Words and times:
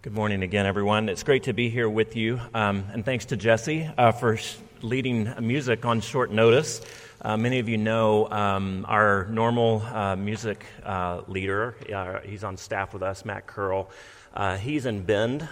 Good 0.00 0.12
morning 0.12 0.44
again, 0.44 0.64
everyone. 0.64 1.08
It's 1.08 1.24
great 1.24 1.42
to 1.42 1.52
be 1.52 1.70
here 1.70 1.90
with 1.90 2.14
you. 2.14 2.40
Um, 2.54 2.84
and 2.92 3.04
thanks 3.04 3.24
to 3.26 3.36
Jesse 3.36 3.90
uh, 3.98 4.12
for 4.12 4.36
sh- 4.36 4.54
leading 4.80 5.34
music 5.40 5.84
on 5.84 6.00
short 6.00 6.30
notice. 6.30 6.80
Uh, 7.20 7.36
many 7.36 7.58
of 7.58 7.68
you 7.68 7.78
know 7.78 8.30
um, 8.30 8.86
our 8.88 9.26
normal 9.26 9.82
uh, 9.82 10.14
music 10.14 10.64
uh, 10.84 11.22
leader. 11.26 11.74
Uh, 11.92 12.20
he's 12.20 12.44
on 12.44 12.56
staff 12.56 12.92
with 12.92 13.02
us, 13.02 13.24
Matt 13.24 13.48
Curl. 13.48 13.90
Uh, 14.32 14.56
he's 14.56 14.86
in 14.86 15.02
Bend 15.02 15.48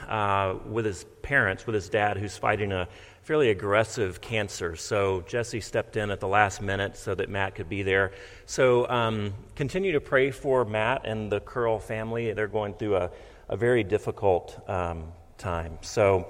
with 0.65 0.85
his 0.85 1.03
parents, 1.23 1.67
with 1.67 1.75
his 1.75 1.89
dad, 1.89 2.17
who's 2.17 2.37
fighting 2.37 2.71
a 2.71 2.87
fairly 3.25 3.51
aggressive 3.51 4.21
cancer. 4.21 4.77
So 4.77 5.23
Jesse 5.23 5.61
stepped 5.61 5.97
in 5.97 6.13
at 6.13 6.21
the 6.21 6.29
last 6.29 6.63
minute 6.63 6.97
so 6.97 7.17
that 7.17 7.29
Matt 7.29 7.57
could 7.57 7.69
be 7.69 7.83
there. 7.83 8.13
So 8.47 8.89
um, 8.89 9.35
continue 9.57 9.91
to 9.91 10.01
pray 10.01 10.31
for 10.31 10.65
Matt 10.65 11.05
and 11.05 11.33
the 11.33 11.41
Curl 11.41 11.81
family. 11.81 12.33
They're 12.33 12.47
going 12.47 12.75
through 12.75 12.95
a 12.95 13.11
a 13.49 13.57
very 13.57 13.85
difficult 13.85 14.59
um, 14.69 15.13
time. 15.39 15.79
So, 15.83 16.29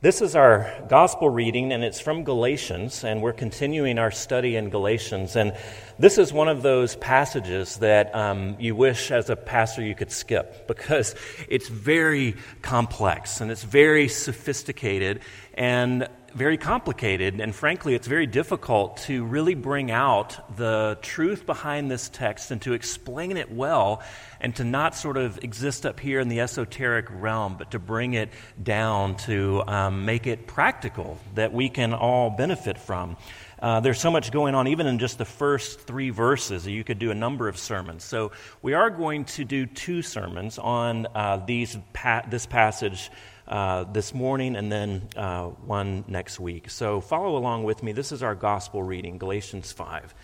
this 0.00 0.20
is 0.20 0.36
our 0.36 0.70
gospel 0.90 1.30
reading, 1.30 1.72
and 1.72 1.82
it's 1.82 1.98
from 1.98 2.24
Galatians, 2.24 3.04
and 3.04 3.22
we're 3.22 3.32
continuing 3.32 3.98
our 3.98 4.10
study 4.10 4.54
in 4.54 4.68
Galatians. 4.68 5.34
And 5.34 5.56
this 5.98 6.18
is 6.18 6.32
one 6.32 6.48
of 6.48 6.62
those 6.62 6.96
passages 6.96 7.76
that 7.76 8.14
um, 8.14 8.56
you 8.58 8.74
wish, 8.74 9.10
as 9.10 9.30
a 9.30 9.36
pastor, 9.36 9.82
you 9.82 9.94
could 9.94 10.10
skip 10.10 10.66
because 10.68 11.14
it's 11.48 11.68
very 11.68 12.36
complex 12.62 13.40
and 13.40 13.50
it's 13.50 13.62
very 13.62 14.08
sophisticated. 14.08 15.20
And 15.54 16.08
very 16.34 16.58
complicated, 16.58 17.40
and 17.40 17.54
frankly, 17.54 17.94
it's 17.94 18.08
very 18.08 18.26
difficult 18.26 18.96
to 18.96 19.24
really 19.24 19.54
bring 19.54 19.92
out 19.92 20.56
the 20.56 20.98
truth 21.00 21.46
behind 21.46 21.90
this 21.90 22.08
text 22.08 22.50
and 22.50 22.60
to 22.62 22.72
explain 22.72 23.36
it 23.36 23.52
well 23.52 24.02
and 24.40 24.54
to 24.56 24.64
not 24.64 24.96
sort 24.96 25.16
of 25.16 25.42
exist 25.44 25.86
up 25.86 26.00
here 26.00 26.18
in 26.18 26.28
the 26.28 26.40
esoteric 26.40 27.06
realm, 27.08 27.54
but 27.56 27.70
to 27.70 27.78
bring 27.78 28.14
it 28.14 28.30
down 28.60 29.16
to 29.16 29.62
um, 29.68 30.04
make 30.04 30.26
it 30.26 30.48
practical 30.48 31.18
that 31.36 31.52
we 31.52 31.68
can 31.68 31.94
all 31.94 32.30
benefit 32.30 32.78
from. 32.78 33.16
Uh, 33.60 33.80
there's 33.80 34.00
so 34.00 34.10
much 34.10 34.30
going 34.30 34.54
on, 34.54 34.68
even 34.68 34.86
in 34.86 34.98
just 34.98 35.18
the 35.18 35.24
first 35.24 35.80
three 35.80 36.10
verses. 36.10 36.66
You 36.66 36.84
could 36.84 36.98
do 36.98 37.10
a 37.10 37.14
number 37.14 37.48
of 37.48 37.58
sermons. 37.58 38.04
So 38.04 38.32
we 38.62 38.74
are 38.74 38.90
going 38.90 39.24
to 39.26 39.44
do 39.44 39.66
two 39.66 40.02
sermons 40.02 40.58
on 40.58 41.06
uh, 41.14 41.38
these 41.46 41.76
pa- 41.92 42.24
this 42.28 42.46
passage 42.46 43.10
uh, 43.46 43.84
this 43.84 44.14
morning 44.14 44.56
and 44.56 44.72
then 44.72 45.08
uh, 45.16 45.44
one 45.44 46.04
next 46.08 46.40
week. 46.40 46.70
So 46.70 47.00
follow 47.00 47.36
along 47.36 47.64
with 47.64 47.82
me. 47.82 47.92
This 47.92 48.12
is 48.12 48.22
our 48.22 48.34
gospel 48.34 48.82
reading, 48.82 49.18
Galatians 49.18 49.70
5. 49.72 50.14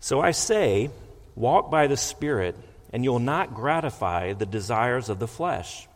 So 0.00 0.20
I 0.20 0.30
say, 0.30 0.90
walk 1.34 1.70
by 1.70 1.88
the 1.88 1.96
Spirit, 1.96 2.56
and 2.92 3.02
you'll 3.02 3.18
not 3.18 3.54
gratify 3.54 4.34
the 4.34 4.46
desires 4.46 5.08
of 5.08 5.18
the 5.18 5.26
flesh. 5.26 5.88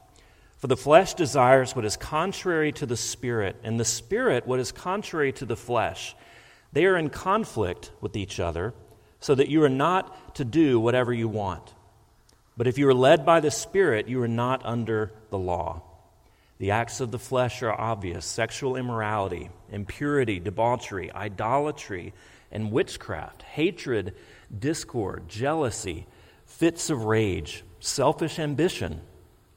For 0.58 0.66
the 0.66 0.76
flesh 0.76 1.14
desires 1.14 1.74
what 1.74 1.84
is 1.84 1.96
contrary 1.96 2.72
to 2.72 2.86
the 2.86 2.96
Spirit, 2.96 3.56
and 3.62 3.78
the 3.78 3.84
Spirit 3.84 4.46
what 4.46 4.60
is 4.60 4.72
contrary 4.72 5.32
to 5.34 5.44
the 5.44 5.56
flesh. 5.56 6.14
They 6.72 6.86
are 6.86 6.96
in 6.96 7.10
conflict 7.10 7.90
with 8.00 8.16
each 8.16 8.40
other, 8.40 8.74
so 9.20 9.34
that 9.34 9.48
you 9.48 9.62
are 9.62 9.68
not 9.68 10.34
to 10.36 10.44
do 10.44 10.80
whatever 10.80 11.12
you 11.12 11.28
want. 11.28 11.74
But 12.56 12.66
if 12.66 12.76
you 12.76 12.88
are 12.88 12.94
led 12.94 13.24
by 13.24 13.40
the 13.40 13.50
Spirit, 13.50 14.08
you 14.08 14.20
are 14.22 14.28
not 14.28 14.64
under 14.64 15.12
the 15.30 15.38
law. 15.38 15.82
The 16.58 16.70
acts 16.70 17.00
of 17.00 17.10
the 17.10 17.18
flesh 17.18 17.62
are 17.62 17.72
obvious 17.72 18.24
sexual 18.24 18.76
immorality, 18.76 19.50
impurity, 19.70 20.38
debauchery, 20.38 21.10
idolatry, 21.12 22.14
and 22.50 22.70
witchcraft, 22.70 23.42
hatred, 23.42 24.14
discord, 24.56 25.28
jealousy, 25.28 26.06
fits 26.44 26.90
of 26.90 27.04
rage, 27.04 27.64
selfish 27.80 28.38
ambition, 28.38 29.00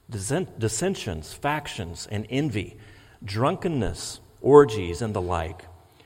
dissensions, 0.10 1.34
factions, 1.34 2.08
and 2.10 2.26
envy, 2.30 2.78
drunkenness, 3.24 4.20
orgies, 4.42 5.02
and 5.02 5.14
the 5.14 5.22
like. 5.22 5.66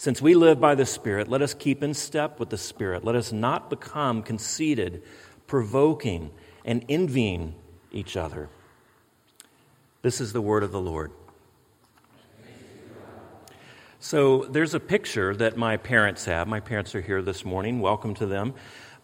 Since 0.00 0.22
we 0.22 0.34
live 0.34 0.58
by 0.58 0.76
the 0.76 0.86
Spirit, 0.86 1.28
let 1.28 1.42
us 1.42 1.52
keep 1.52 1.82
in 1.82 1.92
step 1.92 2.40
with 2.40 2.48
the 2.48 2.56
Spirit. 2.56 3.04
Let 3.04 3.16
us 3.16 3.32
not 3.32 3.68
become 3.68 4.22
conceited, 4.22 5.02
provoking, 5.46 6.30
and 6.64 6.86
envying 6.88 7.54
each 7.92 8.16
other. 8.16 8.48
This 10.00 10.22
is 10.22 10.32
the 10.32 10.40
word 10.40 10.62
of 10.62 10.72
the 10.72 10.80
Lord. 10.80 11.12
So 13.98 14.44
there's 14.44 14.72
a 14.72 14.80
picture 14.80 15.36
that 15.36 15.58
my 15.58 15.76
parents 15.76 16.24
have. 16.24 16.48
My 16.48 16.60
parents 16.60 16.94
are 16.94 17.02
here 17.02 17.20
this 17.20 17.44
morning. 17.44 17.80
Welcome 17.80 18.14
to 18.14 18.26
them. 18.26 18.54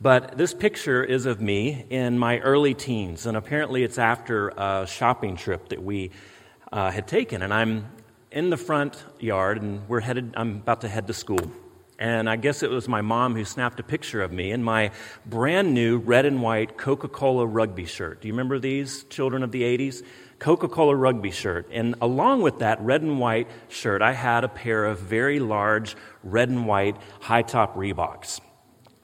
But 0.01 0.39
this 0.39 0.55
picture 0.55 1.05
is 1.05 1.27
of 1.27 1.43
me 1.43 1.85
in 1.91 2.19
my 2.19 2.39
early 2.39 2.73
teens, 2.73 3.27
and 3.27 3.37
apparently 3.37 3.85
it's 3.85 3.99
after 3.99 4.49
a 4.49 4.87
shopping 4.89 5.37
trip 5.37 5.69
that 5.69 5.83
we 5.83 6.13
uh, 6.73 6.91
had 6.91 7.07
taken. 7.07 7.43
And 7.43 7.53
I'm 7.53 7.85
in 8.37 8.51
the 8.51 8.57
front 8.59 9.03
yard, 9.19 9.63
and 9.63 9.89
we're 9.89 10.01
headed. 10.01 10.35
I'm 10.37 10.57
about 10.57 10.83
to 10.83 10.89
head 10.89 11.07
to 11.07 11.15
school. 11.15 11.51
And 11.99 12.29
I 12.29 12.37
guess 12.37 12.63
it 12.63 12.69
was 12.69 12.87
my 12.87 13.01
mom 13.01 13.35
who 13.35 13.47
snapped 13.47 13.81
a 13.81 13.83
picture 13.83 14.21
of 14.21 14.31
me 14.31 14.53
in 14.53 14.63
my 14.63 14.91
brand 15.25 15.73
new 15.73 15.97
red 15.97 16.27
and 16.27 16.43
white 16.43 16.77
Coca 16.77 17.09
Cola 17.09 17.47
rugby 17.47 17.87
shirt. 17.87 18.21
Do 18.21 18.29
you 18.29 18.35
remember 18.35 18.59
these, 18.59 19.05
children 19.05 19.43
of 19.43 19.53
the 19.53 19.63
80s? 19.63 20.05
Coca 20.39 20.69
Cola 20.69 20.95
rugby 20.95 21.31
shirt. 21.31 21.67
And 21.73 21.95
along 22.03 22.43
with 22.43 22.59
that 22.59 22.79
red 22.83 23.01
and 23.01 23.19
white 23.19 23.49
shirt, 23.69 24.03
I 24.03 24.13
had 24.13 24.45
a 24.45 24.49
pair 24.49 24.85
of 24.85 25.01
very 25.01 25.41
large 25.41 25.97
red 26.23 26.51
and 26.51 26.67
white 26.67 26.99
high 27.21 27.41
top 27.41 27.75
Reeboks. 27.75 28.43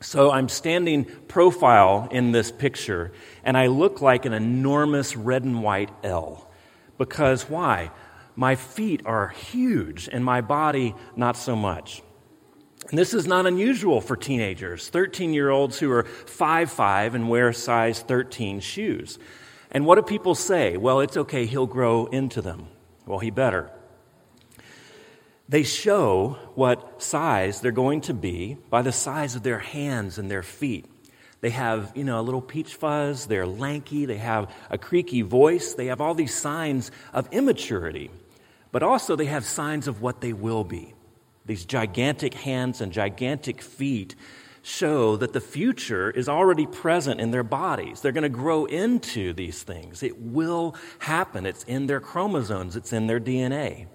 So 0.03 0.31
I'm 0.31 0.51
standing 0.51 1.07
profile 1.29 2.07
in 2.11 2.33
this 2.33 2.53
picture, 2.53 3.13
and 3.45 3.57
I 3.57 3.69
look 3.69 4.03
like 4.03 4.27
an 4.27 4.35
enormous 4.35 5.17
red 5.17 5.45
and 5.45 5.63
white 5.63 5.91
L. 6.05 6.51
Because 6.99 7.49
why? 7.49 7.93
My 8.35 8.55
feet 8.55 9.03
are 9.05 9.29
huge, 9.29 10.09
and 10.11 10.25
my 10.25 10.41
body 10.41 10.95
not 11.17 11.37
so 11.37 11.55
much. 11.55 12.03
And 12.91 12.99
this 12.99 13.15
is 13.15 13.27
not 13.27 13.47
unusual 13.47 14.01
for 14.01 14.17
teenagers, 14.17 14.89
13 14.89 15.33
year 15.33 15.51
olds 15.51 15.79
who 15.79 15.91
are 15.91 16.05
5'5 16.05 17.15
and 17.15 17.29
wear 17.29 17.53
size 17.53 18.01
13 18.01 18.61
shoes. 18.61 19.19
And 19.71 19.87
what 19.87 19.97
do 19.97 20.03
people 20.03 20.35
say? 20.35 20.77
Well, 20.77 21.01
it's 21.01 21.17
okay, 21.17 21.47
he'll 21.47 21.67
grow 21.67 22.07
into 22.07 22.43
them. 22.43 22.67
Well, 23.07 23.19
he 23.19 23.31
better. 23.31 23.71
They 25.49 25.63
show 25.63 26.39
what 26.55 27.03
size 27.03 27.61
they're 27.61 27.73
going 27.73 28.03
to 28.03 28.15
be 28.15 28.57
by 28.71 28.83
the 28.83 28.93
size 28.93 29.35
of 29.35 29.43
their 29.43 29.59
hands 29.59 30.19
and 30.19 30.31
their 30.31 30.43
feet. 30.43 30.87
They 31.41 31.51
have, 31.51 31.93
you 31.95 32.05
know, 32.05 32.21
a 32.21 32.23
little 32.23 32.41
peach 32.41 32.75
fuzz, 32.77 33.27
they're 33.27 33.47
lanky, 33.47 34.07
they 34.07 34.19
have 34.19 34.55
a 34.71 34.79
creaky 34.79 35.23
voice, 35.23 35.75
they 35.75 35.87
have 35.87 36.01
all 36.01 36.15
these 36.15 36.35
signs 36.35 36.91
of 37.13 37.29
immaturity. 37.33 38.11
But 38.73 38.83
also 38.83 39.15
they 39.15 39.27
have 39.27 39.45
signs 39.45 39.87
of 39.87 40.03
what 40.03 40.21
they 40.21 40.33
will 40.33 40.65
be. 40.65 40.95
These 41.45 41.65
gigantic 41.65 42.35
hands 42.35 42.81
and 42.81 42.93
gigantic 42.93 43.63
feet 43.63 44.15
show 44.63 45.17
that 45.17 45.33
the 45.33 45.41
future 45.41 46.11
is 46.11 46.29
already 46.29 46.67
present 46.67 47.21
in 47.21 47.33
their 47.33 47.43
bodies. 47.43 48.01
They're 48.01 48.13
going 48.13 48.23
to 48.23 48.29
grow 48.29 48.65
into 48.65 49.33
these 49.33 49.63
things. 49.63 50.03
It 50.03 50.21
will 50.21 50.77
happen. 51.01 51.47
It's 51.47 51.65
in 51.65 51.87
their 51.87 52.01
chromosomes, 52.01 52.77
it's 52.77 52.93
in 52.93 53.09
their 53.09 53.21
DNA. 53.21 53.87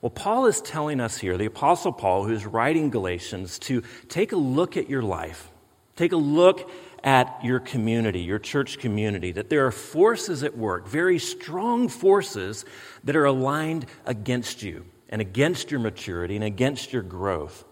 Well, 0.00 0.10
Paul 0.10 0.46
is 0.46 0.60
telling 0.60 1.00
us 1.00 1.18
here, 1.18 1.36
the 1.36 1.46
Apostle 1.46 1.92
Paul, 1.92 2.24
who's 2.24 2.46
writing 2.46 2.88
Galatians, 2.88 3.58
to 3.60 3.82
take 4.08 4.32
a 4.32 4.36
look 4.36 4.76
at 4.76 4.88
your 4.88 5.02
life. 5.02 5.50
Take 5.96 6.12
a 6.12 6.16
look 6.16 6.70
at 7.08 7.42
your 7.42 7.58
community, 7.58 8.20
your 8.20 8.38
church 8.38 8.78
community, 8.78 9.32
that 9.32 9.48
there 9.48 9.66
are 9.66 9.72
forces 9.72 10.42
at 10.42 10.58
work, 10.58 10.86
very 10.86 11.18
strong 11.18 11.88
forces 11.88 12.66
that 13.04 13.16
are 13.16 13.24
aligned 13.24 13.86
against 14.04 14.62
you 14.62 14.84
and 15.08 15.22
against 15.22 15.70
your 15.70 15.80
maturity 15.80 16.34
and 16.36 16.44
against 16.44 16.92
your 16.92 17.02
growth 17.02 17.64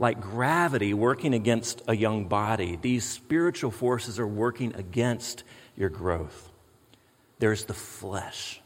like 0.00 0.18
gravity 0.18 0.94
working 0.94 1.34
against 1.34 1.82
a 1.86 1.94
young 1.94 2.24
body, 2.24 2.78
these 2.80 3.04
spiritual 3.04 3.70
forces 3.70 4.18
are 4.18 4.26
working 4.26 4.74
against 4.74 5.44
your 5.76 5.90
growth. 5.90 6.50
There's 7.38 7.66
the 7.66 7.74
flesh. 7.74 8.62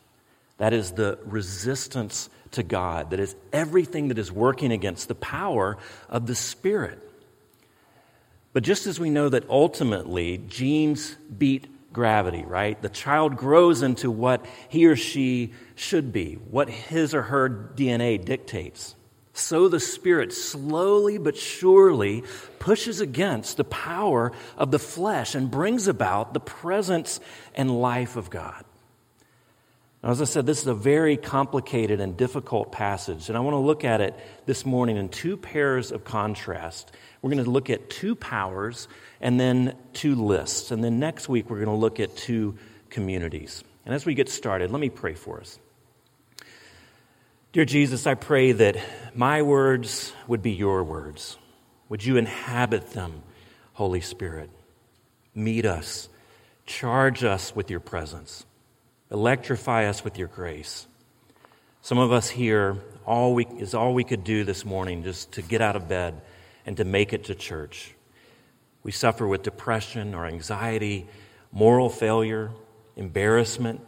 That 0.59 0.73
is 0.73 0.93
the 0.93 1.19
resistance 1.25 2.31
to 2.53 2.63
God. 2.63 3.11
That 3.11 3.19
is 3.19 3.35
everything 3.53 4.09
that 4.09 4.19
is 4.19 4.31
working 4.31 4.71
against 4.71 5.09
the 5.09 5.17
power 5.17 5.77
of 6.09 6.29
the 6.29 6.37
Spirit. 6.37 7.01
But 8.55 8.63
just 8.63 8.87
as 8.87 8.99
we 8.99 9.11
know 9.11 9.29
that 9.29 9.51
ultimately 9.51 10.39
genes 10.39 11.17
beat 11.37 11.67
gravity, 11.93 12.45
right? 12.45 12.81
The 12.81 12.89
child 12.89 13.37
grows 13.37 13.83
into 13.83 14.11
what 14.11 14.47
he 14.69 14.87
or 14.87 14.97
she 14.97 15.53
should 15.75 16.13
be, 16.13 16.35
what 16.51 16.71
his 16.71 17.15
or 17.15 17.23
her 17.23 17.51
DNA 17.51 18.25
dictates. 18.25 18.95
So 19.33 19.69
the 19.69 19.81
Spirit 19.81 20.33
slowly 20.33 21.19
but 21.19 21.37
surely 21.37 22.23
pushes 22.61 23.01
against 23.01 23.57
the 23.57 23.65
power 23.65 24.31
of 24.57 24.71
the 24.71 24.79
flesh 24.79 25.35
and 25.35 25.51
brings 25.51 25.89
about 25.89 26.33
the 26.33 26.41
presence 26.41 27.19
and 27.57 27.81
life 27.81 28.15
of 28.15 28.31
God. 28.31 28.65
Now, 30.05 30.11
as 30.11 30.21
I 30.21 30.27
said, 30.27 30.45
this 30.45 30.61
is 30.61 30.67
a 30.67 30.75
very 30.75 31.17
complicated 31.17 31.99
and 31.99 32.15
difficult 32.15 32.71
passage, 32.71 33.31
and 33.31 33.39
I 33.39 33.41
want 33.41 33.55
to 33.55 33.59
look 33.59 33.85
at 33.85 34.03
it 34.03 34.15
this 34.45 34.67
morning 34.67 34.99
in 34.99 35.09
two 35.09 35.39
pairs 35.39 35.91
of 35.93 36.05
contrast. 36.05 36.93
We're 37.23 37.31
going 37.31 37.43
to 37.43 37.51
look 37.51 37.71
at 37.71 37.89
two 37.89 38.15
powers 38.15 38.87
and 39.23 39.41
then 39.41 39.75
two 39.95 40.15
lists, 40.15 40.71
and 40.73 40.85
then 40.85 40.99
next 40.99 41.27
week 41.27 41.49
we're 41.49 41.57
going 41.57 41.75
to 41.75 41.81
look 41.81 42.01
at 42.01 42.15
two 42.19 42.59
communities. 42.91 43.65
And 43.87 43.95
as 43.95 44.05
we 44.05 44.13
get 44.13 44.29
started, 44.29 44.71
let 44.71 44.79
me 44.79 44.91
pray 44.91 45.15
for 45.15 45.41
us. 45.41 45.59
Dear 47.55 47.65
Jesus, 47.65 48.07
I 48.07 48.13
pray 48.13 48.53
that 48.53 48.77
my 49.15 49.41
words 49.41 50.13
would 50.29 50.43
be 50.43 50.53
your 50.53 50.85
words. 50.85 51.39
Would 51.89 52.05
you 52.05 52.19
inhabit 52.19 52.91
them, 52.91 53.23
Holy 53.73 54.03
Spirit? 54.03 54.51
Meet 55.35 55.65
us, 55.65 56.11
charge 56.67 57.25
us 57.25 57.57
with 57.57 57.71
your 57.71 57.81
presence. 57.81 58.45
Electrify 59.15 59.87
us 59.87 60.03
with 60.03 60.19
your 60.19 60.27
grace. 60.27 60.89
Some 61.83 61.99
of 61.99 62.11
us 62.11 62.29
here, 62.29 62.79
all 63.07 63.33
we, 63.33 63.47
is 63.47 63.73
all 63.73 63.95
we 63.95 64.03
could 64.03 64.25
do 64.25 64.43
this 64.43 64.65
morning 64.65 65.05
just 65.05 65.31
to 65.35 65.43
get 65.43 65.61
out 65.61 65.77
of 65.77 65.87
bed 65.89 66.21
and 66.67 66.77
to 66.79 66.85
make 66.85 67.13
it 67.13 67.23
to 67.27 67.37
church. 67.37 67.95
We 68.83 68.91
suffer 68.91 69.25
with 69.25 69.45
depression 69.45 70.17
or 70.17 70.27
anxiety, 70.27 71.07
moral 71.53 71.91
failure, 71.91 72.51
embarrassment, 72.97 73.83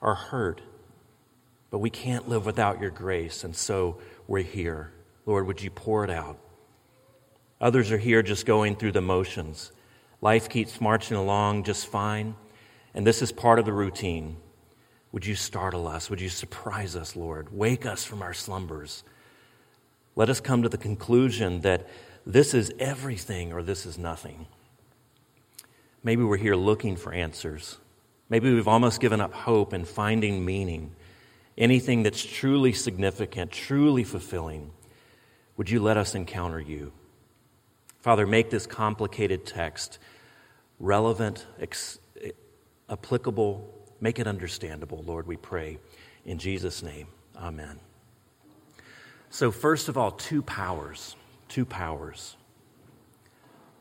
or 0.00 0.16
hurt. 0.16 0.60
But 1.70 1.78
we 1.78 1.88
can't 1.88 2.28
live 2.28 2.44
without 2.44 2.80
your 2.80 2.90
grace, 2.90 3.44
and 3.44 3.54
so 3.54 3.98
we're 4.26 4.42
here. 4.42 4.90
Lord, 5.26 5.46
would 5.46 5.62
you 5.62 5.70
pour 5.70 6.02
it 6.02 6.10
out? 6.10 6.38
Others 7.60 7.92
are 7.92 7.98
here 7.98 8.24
just 8.24 8.46
going 8.46 8.74
through 8.74 8.92
the 8.92 9.00
motions. 9.00 9.70
Life 10.20 10.48
keeps 10.48 10.80
marching 10.80 11.16
along 11.16 11.62
just 11.62 11.86
fine, 11.86 12.34
and 12.94 13.06
this 13.06 13.22
is 13.22 13.30
part 13.30 13.60
of 13.60 13.64
the 13.64 13.72
routine. 13.72 14.38
Would 15.12 15.26
you 15.26 15.34
startle 15.34 15.86
us? 15.86 16.08
Would 16.08 16.20
you 16.20 16.30
surprise 16.30 16.96
us, 16.96 17.14
Lord? 17.14 17.48
Wake 17.52 17.84
us 17.84 18.02
from 18.04 18.22
our 18.22 18.32
slumbers. 18.32 19.04
Let 20.16 20.30
us 20.30 20.40
come 20.40 20.62
to 20.62 20.68
the 20.68 20.78
conclusion 20.78 21.60
that 21.60 21.86
this 22.26 22.54
is 22.54 22.72
everything 22.78 23.52
or 23.52 23.62
this 23.62 23.84
is 23.84 23.98
nothing. 23.98 24.46
Maybe 26.02 26.24
we're 26.24 26.36
here 26.36 26.56
looking 26.56 26.96
for 26.96 27.12
answers. 27.12 27.78
Maybe 28.28 28.52
we've 28.52 28.68
almost 28.68 29.00
given 29.00 29.20
up 29.20 29.32
hope 29.32 29.72
and 29.72 29.86
finding 29.86 30.44
meaning. 30.44 30.94
Anything 31.58 32.02
that's 32.02 32.24
truly 32.24 32.72
significant, 32.72 33.52
truly 33.52 34.04
fulfilling. 34.04 34.70
Would 35.56 35.68
you 35.68 35.80
let 35.80 35.98
us 35.98 36.14
encounter 36.14 36.60
you? 36.60 36.92
Father, 38.00 38.26
make 38.26 38.50
this 38.50 38.66
complicated 38.66 39.46
text 39.46 39.98
relevant, 40.80 41.46
ex- 41.60 41.98
applicable, 42.88 43.81
Make 44.02 44.18
it 44.18 44.26
understandable, 44.26 45.04
Lord, 45.06 45.28
we 45.28 45.36
pray. 45.36 45.78
In 46.26 46.38
Jesus' 46.38 46.82
name, 46.82 47.06
amen. 47.36 47.78
So, 49.30 49.52
first 49.52 49.88
of 49.88 49.96
all, 49.96 50.10
two 50.10 50.42
powers. 50.42 51.14
Two 51.48 51.64
powers. 51.64 52.36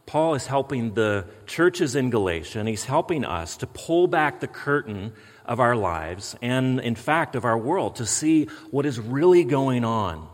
Paul 0.06 0.36
is 0.36 0.46
helping 0.46 0.94
the 0.94 1.26
churches 1.48 1.96
in 1.96 2.12
Galatia, 2.12 2.60
and 2.60 2.70
he's 2.70 2.86
helping 2.86 3.26
us 3.26 3.58
to 3.58 3.68
pull 3.68 4.08
back 4.08 4.42
the 4.42 4.48
curtain 4.48 5.14
of 5.44 5.60
our 5.60 5.76
lives 5.76 6.36
and, 6.40 6.80
in 6.80 6.94
fact, 6.94 7.36
of 7.36 7.44
our 7.44 7.58
world 7.58 7.96
to 7.96 8.06
see 8.06 8.46
what 8.70 8.86
is 8.86 9.00
really 9.00 9.44
going 9.44 9.84
on 9.84 10.28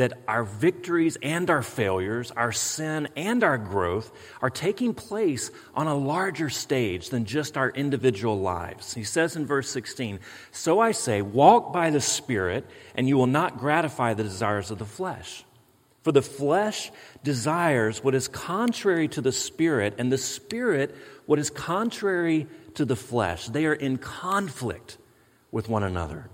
that 0.00 0.14
our 0.26 0.44
victories 0.44 1.18
and 1.22 1.50
our 1.50 1.62
failures, 1.62 2.30
our 2.30 2.52
sin 2.52 3.06
and 3.16 3.44
our 3.44 3.58
growth 3.58 4.10
are 4.40 4.48
taking 4.48 4.94
place 4.94 5.50
on 5.74 5.86
a 5.86 5.94
larger 5.94 6.48
stage 6.48 7.10
than 7.10 7.26
just 7.26 7.58
our 7.58 7.68
individual 7.68 8.40
lives. 8.40 8.94
He 8.94 9.04
says 9.04 9.36
in 9.36 9.44
verse 9.44 9.68
16, 9.68 10.18
So 10.52 10.80
I 10.80 10.92
say, 10.92 11.20
walk 11.20 11.74
by 11.74 11.90
the 11.90 12.00
Spirit, 12.00 12.66
and 12.94 13.06
you 13.06 13.18
will 13.18 13.26
not 13.26 13.58
gratify 13.58 14.14
the 14.14 14.22
desires 14.22 14.70
of 14.70 14.78
the 14.78 14.86
flesh. 14.86 15.44
For 16.02 16.12
the 16.12 16.22
flesh 16.22 16.90
desires 17.22 18.02
what 18.02 18.14
is 18.14 18.26
contrary 18.26 19.08
to 19.08 19.20
the 19.20 19.32
Spirit, 19.32 19.96
and 19.98 20.10
the 20.10 20.16
Spirit 20.16 20.96
what 21.26 21.38
is 21.38 21.50
contrary 21.50 22.46
to 22.76 22.86
the 22.86 22.96
flesh. 22.96 23.48
They 23.48 23.66
are 23.66 23.74
in 23.74 23.98
conflict 23.98 24.96
with 25.50 25.68
one 25.68 25.82
another 25.82 26.30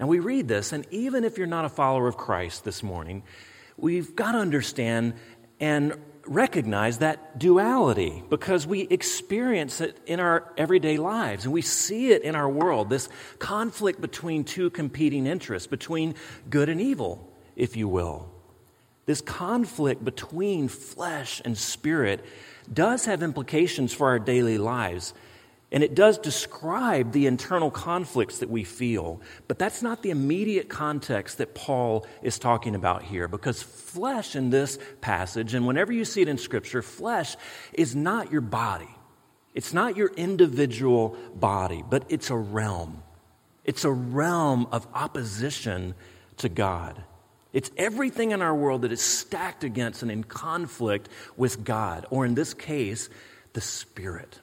and 0.00 0.08
we 0.08 0.18
read 0.18 0.48
this, 0.48 0.72
and 0.72 0.86
even 0.90 1.24
if 1.24 1.36
you're 1.36 1.46
not 1.46 1.66
a 1.66 1.68
follower 1.68 2.08
of 2.08 2.16
Christ 2.16 2.64
this 2.64 2.82
morning, 2.82 3.22
we've 3.76 4.16
got 4.16 4.32
to 4.32 4.38
understand 4.38 5.12
and 5.60 5.92
recognize 6.26 6.98
that 6.98 7.38
duality 7.38 8.22
because 8.30 8.66
we 8.66 8.82
experience 8.88 9.82
it 9.82 9.98
in 10.06 10.18
our 10.18 10.50
everyday 10.56 10.96
lives 10.96 11.44
and 11.44 11.52
we 11.52 11.60
see 11.60 12.12
it 12.12 12.22
in 12.22 12.34
our 12.34 12.48
world 12.48 12.88
this 12.88 13.08
conflict 13.38 14.00
between 14.00 14.42
two 14.42 14.70
competing 14.70 15.26
interests, 15.26 15.66
between 15.66 16.14
good 16.48 16.70
and 16.70 16.80
evil, 16.80 17.30
if 17.54 17.76
you 17.76 17.86
will. 17.86 18.26
This 19.04 19.20
conflict 19.20 20.02
between 20.02 20.68
flesh 20.68 21.42
and 21.44 21.58
spirit 21.58 22.24
does 22.72 23.04
have 23.04 23.22
implications 23.22 23.92
for 23.92 24.08
our 24.08 24.18
daily 24.18 24.56
lives 24.56 25.12
and 25.72 25.84
it 25.84 25.94
does 25.94 26.18
describe 26.18 27.12
the 27.12 27.26
internal 27.26 27.70
conflicts 27.70 28.38
that 28.38 28.50
we 28.50 28.64
feel, 28.64 29.20
but 29.46 29.58
that's 29.58 29.82
not 29.82 30.02
the 30.02 30.10
immediate 30.10 30.68
context 30.68 31.38
that 31.38 31.54
Paul 31.54 32.06
is 32.22 32.38
talking 32.38 32.74
about 32.74 33.02
here, 33.02 33.28
because 33.28 33.62
flesh 33.62 34.34
in 34.34 34.50
this 34.50 34.78
passage, 35.00 35.54
and 35.54 35.66
whenever 35.66 35.92
you 35.92 36.04
see 36.04 36.22
it 36.22 36.28
in 36.28 36.38
Scripture, 36.38 36.82
flesh 36.82 37.36
is 37.72 37.94
not 37.94 38.32
your 38.32 38.40
body. 38.40 38.88
It's 39.54 39.72
not 39.72 39.96
your 39.96 40.12
individual 40.14 41.16
body, 41.34 41.84
but 41.88 42.04
it's 42.08 42.30
a 42.30 42.36
realm. 42.36 43.02
It's 43.64 43.84
a 43.84 43.90
realm 43.90 44.66
of 44.72 44.86
opposition 44.94 45.94
to 46.38 46.48
God. 46.48 47.00
It's 47.52 47.70
everything 47.76 48.30
in 48.30 48.42
our 48.42 48.54
world 48.54 48.82
that 48.82 48.92
is 48.92 49.02
stacked 49.02 49.64
against 49.64 50.02
and 50.02 50.10
in 50.10 50.24
conflict 50.24 51.08
with 51.36 51.64
God, 51.64 52.06
or 52.10 52.24
in 52.24 52.34
this 52.34 52.54
case, 52.54 53.08
the 53.52 53.60
Spirit. 53.60 54.40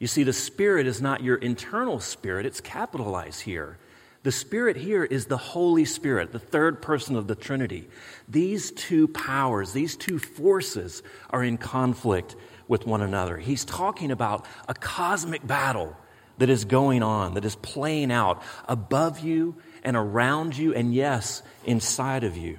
You 0.00 0.06
see, 0.06 0.24
the 0.24 0.32
Spirit 0.32 0.86
is 0.86 1.00
not 1.00 1.22
your 1.22 1.36
internal 1.36 2.00
spirit, 2.00 2.46
it's 2.46 2.60
capitalized 2.60 3.42
here. 3.42 3.78
The 4.22 4.32
Spirit 4.32 4.76
here 4.76 5.04
is 5.04 5.26
the 5.26 5.36
Holy 5.36 5.84
Spirit, 5.84 6.32
the 6.32 6.38
third 6.38 6.82
person 6.82 7.16
of 7.16 7.26
the 7.26 7.34
Trinity. 7.34 7.88
These 8.26 8.72
two 8.72 9.08
powers, 9.08 9.72
these 9.72 9.96
two 9.96 10.18
forces 10.18 11.02
are 11.28 11.44
in 11.44 11.58
conflict 11.58 12.34
with 12.66 12.86
one 12.86 13.02
another. 13.02 13.36
He's 13.36 13.64
talking 13.64 14.10
about 14.10 14.46
a 14.68 14.74
cosmic 14.74 15.46
battle 15.46 15.96
that 16.38 16.48
is 16.48 16.64
going 16.64 17.02
on, 17.02 17.34
that 17.34 17.44
is 17.44 17.56
playing 17.56 18.10
out 18.10 18.42
above 18.66 19.20
you 19.20 19.56
and 19.84 19.96
around 19.96 20.56
you, 20.56 20.74
and 20.74 20.94
yes, 20.94 21.42
inside 21.64 22.24
of 22.24 22.38
you. 22.38 22.58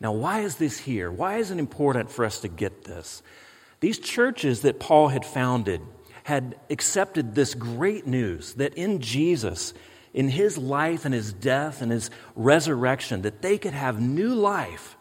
Now, 0.00 0.12
why 0.12 0.40
is 0.40 0.56
this 0.56 0.78
here? 0.78 1.12
Why 1.12 1.36
is 1.36 1.50
it 1.50 1.58
important 1.58 2.10
for 2.10 2.24
us 2.24 2.40
to 2.40 2.48
get 2.48 2.84
this? 2.84 3.22
These 3.82 3.98
churches 3.98 4.60
that 4.62 4.78
Paul 4.78 5.08
had 5.08 5.26
founded 5.26 5.80
had 6.22 6.54
accepted 6.70 7.34
this 7.34 7.52
great 7.52 8.06
news 8.06 8.54
that 8.54 8.74
in 8.74 9.00
Jesus, 9.00 9.74
in 10.14 10.28
his 10.28 10.56
life 10.56 11.04
and 11.04 11.12
his 11.12 11.32
death 11.32 11.82
and 11.82 11.90
his 11.90 12.08
resurrection, 12.36 13.22
that 13.22 13.42
they 13.42 13.58
could 13.58 13.72
have 13.72 14.00
new 14.00 14.36
life, 14.36 14.96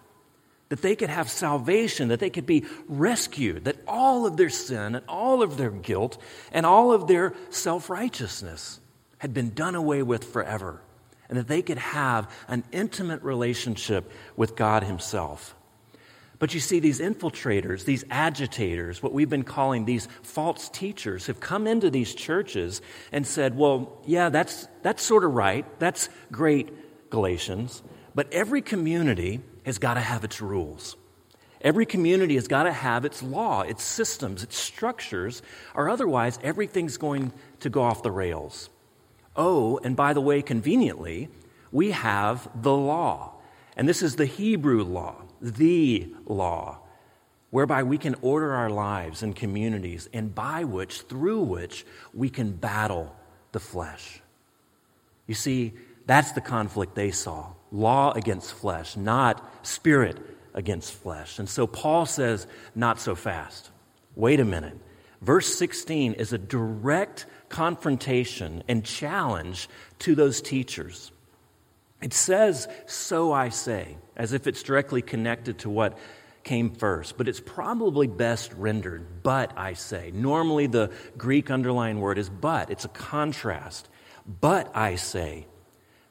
that 0.70 0.82
they 0.82 0.96
could 0.96 1.12
have 1.12 1.30
salvation, 1.30 2.08
that 2.08 2.20
they 2.20 2.32
could 2.32 2.48
be 2.48 2.66
rescued, 2.88 3.66
that 3.66 3.78
all 3.88 4.26
of 4.26 4.36
their 4.36 4.50
sin 4.50 4.96
and 4.96 5.06
all 5.08 5.44
of 5.44 5.58
their 5.58 5.70
guilt 5.70 6.20
and 6.52 6.66
all 6.66 6.92
of 6.92 7.06
their 7.06 7.36
self 7.52 7.88
righteousness 7.88 8.80
had 9.20 9.32
been 9.32 9.52
done 9.52 9.76
away 9.76 10.02
with 10.02 10.24
forever, 10.24 10.82
and 11.30 11.38
that 11.38 11.48
they 11.48 11.62
could 11.62 11.78
have 11.78 12.28
an 12.48 12.64
intimate 12.72 13.22
relationship 13.22 14.12
with 14.36 14.56
God 14.56 14.84
Himself. 14.84 15.56
But 16.42 16.56
you 16.56 16.60
see, 16.60 16.80
these 16.80 17.00
infiltrators, 17.00 17.86
these 17.86 18.04
agitators, 18.10 19.04
what 19.04 19.14
we've 19.14 19.30
been 19.30 19.44
calling 19.44 19.86
these 19.86 20.08
false 20.24 20.70
teachers, 20.70 21.28
have 21.28 21.40
come 21.40 21.68
into 21.68 21.92
these 21.92 22.16
churches 22.16 22.82
and 23.12 23.28
said, 23.28 23.56
well, 23.56 24.02
yeah, 24.08 24.30
that's, 24.30 24.68
that's 24.82 25.04
sort 25.04 25.24
of 25.24 25.36
right. 25.36 25.68
That's 25.78 26.10
great, 26.32 27.12
Galatians. 27.12 27.84
But 28.16 28.34
every 28.34 28.64
community 28.64 29.42
has 29.68 29.78
got 29.78 29.94
to 29.94 30.00
have 30.00 30.24
its 30.24 30.42
rules. 30.42 30.96
Every 31.62 31.86
community 31.86 32.34
has 32.34 32.48
got 32.48 32.64
to 32.64 32.74
have 32.74 33.06
its 33.06 33.22
law, 33.22 33.62
its 33.62 33.84
systems, 33.84 34.42
its 34.42 34.58
structures, 34.58 35.44
or 35.76 35.90
otherwise 35.90 36.40
everything's 36.42 36.98
going 36.98 37.34
to 37.60 37.70
go 37.70 37.84
off 37.84 38.02
the 38.02 38.10
rails. 38.10 38.72
Oh, 39.36 39.80
and 39.84 39.96
by 39.96 40.14
the 40.14 40.22
way, 40.22 40.42
conveniently, 40.42 41.30
we 41.72 41.92
have 41.92 42.50
the 42.60 42.74
law. 42.74 43.36
And 43.78 43.88
this 43.88 44.02
is 44.02 44.16
the 44.16 44.26
Hebrew 44.26 44.84
law 44.84 45.22
the 45.42 46.08
law. 46.26 46.80
whereby 47.52 47.84
we 47.84 47.98
can 47.98 48.16
order 48.22 48.54
our 48.54 48.70
lives 48.70 49.22
and 49.22 49.36
communities, 49.36 50.10
and 50.14 50.34
by 50.34 50.64
which, 50.64 51.02
through 51.02 51.42
which, 51.42 51.86
we 52.14 52.30
can 52.30 52.52
battle 52.54 53.14
the 53.52 53.60
flesh. 53.60 54.22
You 55.28 55.36
see, 55.36 55.74
that's 56.08 56.32
the 56.32 56.42
conflict 56.42 56.96
they 56.96 57.12
saw 57.12 57.54
law 57.74 58.12
against 58.12 58.54
flesh, 58.54 58.98
not 58.98 59.66
spirit 59.66 60.18
against 60.54 60.92
flesh. 60.92 61.40
And 61.40 61.48
so 61.48 61.68
Paul 61.68 62.06
says, 62.06 62.48
not 62.76 63.00
so 63.00 63.16
fast. 63.16 63.70
Wait 64.16 64.42
a 64.42 64.46
minute. 64.46 64.78
Verse 65.22 65.56
16 65.56 66.14
is 66.14 66.34
a 66.34 66.38
direct 66.38 67.28
confrontation 67.48 68.64
and 68.68 68.84
challenge 68.84 69.70
to 70.00 70.16
those 70.16 70.42
teachers. 70.42 71.14
It 72.02 72.14
says, 72.14 72.68
So 72.88 73.32
I 73.32 73.50
say, 73.50 73.98
as 74.16 74.34
if 74.34 74.48
it's 74.48 74.64
directly 74.64 75.02
connected 75.02 75.60
to 75.60 75.70
what 75.70 75.98
came 76.44 76.72
first, 76.72 77.18
but 77.18 77.28
it's 77.28 77.40
probably 77.40 78.08
best 78.08 78.52
rendered, 78.54 79.24
but 79.24 79.54
I 79.56 79.74
say. 79.74 80.12
Normally, 80.12 80.68
the 80.68 80.92
Greek 81.18 81.52
underlying 81.52 82.00
word 82.00 82.18
is 82.18 82.30
but, 82.30 82.72
it's 82.72 82.86
a 82.86 82.90
contrast. 82.90 83.88
But 84.26 84.76
I 84.76 84.96
say. 84.96 85.48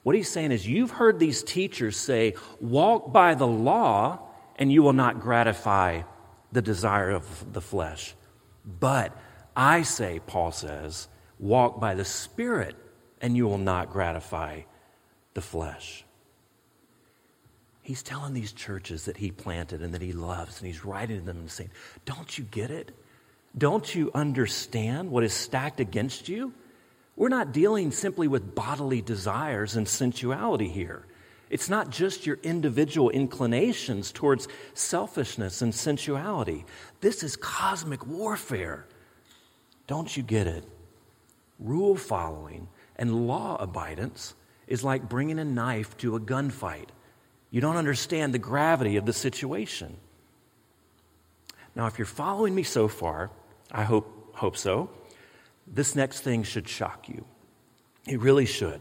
What 0.02 0.14
he's 0.14 0.30
saying 0.30 0.52
is, 0.52 0.66
you've 0.66 0.92
heard 0.92 1.18
these 1.18 1.42
teachers 1.42 1.96
say, 1.96 2.34
walk 2.60 3.12
by 3.12 3.34
the 3.34 3.46
law, 3.46 4.20
and 4.56 4.72
you 4.72 4.82
will 4.82 4.92
not 4.92 5.20
gratify 5.20 6.02
the 6.52 6.62
desire 6.62 7.10
of 7.10 7.52
the 7.52 7.60
flesh. 7.60 8.14
But 8.64 9.16
I 9.56 9.82
say, 9.82 10.20
Paul 10.24 10.52
says, 10.52 11.08
walk 11.38 11.80
by 11.80 11.94
the 11.94 12.04
Spirit, 12.04 12.76
and 13.20 13.36
you 13.36 13.46
will 13.46 13.58
not 13.58 13.90
gratify 13.90 14.62
the 15.40 15.46
flesh. 15.46 16.04
He's 17.80 18.02
telling 18.02 18.34
these 18.34 18.52
churches 18.52 19.06
that 19.06 19.16
he 19.16 19.30
planted 19.30 19.80
and 19.80 19.94
that 19.94 20.02
he 20.02 20.12
loves, 20.12 20.58
and 20.58 20.66
he's 20.66 20.84
writing 20.84 21.20
to 21.20 21.24
them 21.24 21.38
and 21.38 21.50
saying, 21.50 21.70
Don't 22.04 22.36
you 22.36 22.44
get 22.44 22.70
it? 22.70 22.94
Don't 23.56 23.94
you 23.94 24.10
understand 24.14 25.10
what 25.10 25.24
is 25.24 25.32
stacked 25.32 25.80
against 25.80 26.28
you? 26.28 26.52
We're 27.16 27.30
not 27.30 27.52
dealing 27.52 27.90
simply 27.90 28.28
with 28.28 28.54
bodily 28.54 29.00
desires 29.00 29.76
and 29.76 29.88
sensuality 29.88 30.68
here. 30.68 31.06
It's 31.48 31.70
not 31.70 31.88
just 31.88 32.26
your 32.26 32.38
individual 32.42 33.08
inclinations 33.08 34.12
towards 34.12 34.46
selfishness 34.74 35.62
and 35.62 35.74
sensuality. 35.74 36.66
This 37.00 37.22
is 37.22 37.34
cosmic 37.34 38.06
warfare. 38.06 38.84
Don't 39.86 40.14
you 40.14 40.22
get 40.22 40.46
it? 40.46 40.64
Rule 41.58 41.96
following 41.96 42.68
and 42.96 43.26
law 43.26 43.56
abidance 43.58 44.34
is 44.70 44.82
like 44.82 45.08
bringing 45.08 45.38
a 45.38 45.44
knife 45.44 45.94
to 45.98 46.16
a 46.16 46.20
gunfight. 46.20 46.86
You 47.50 47.60
don't 47.60 47.76
understand 47.76 48.32
the 48.32 48.38
gravity 48.38 48.96
of 48.96 49.04
the 49.04 49.12
situation. 49.12 49.96
Now, 51.74 51.86
if 51.86 51.98
you're 51.98 52.06
following 52.06 52.54
me 52.54 52.62
so 52.62 52.88
far, 52.88 53.30
I 53.70 53.82
hope, 53.82 54.34
hope 54.36 54.56
so, 54.56 54.88
this 55.66 55.94
next 55.94 56.20
thing 56.20 56.44
should 56.44 56.68
shock 56.68 57.08
you. 57.08 57.24
It 58.06 58.20
really 58.20 58.46
should. 58.46 58.80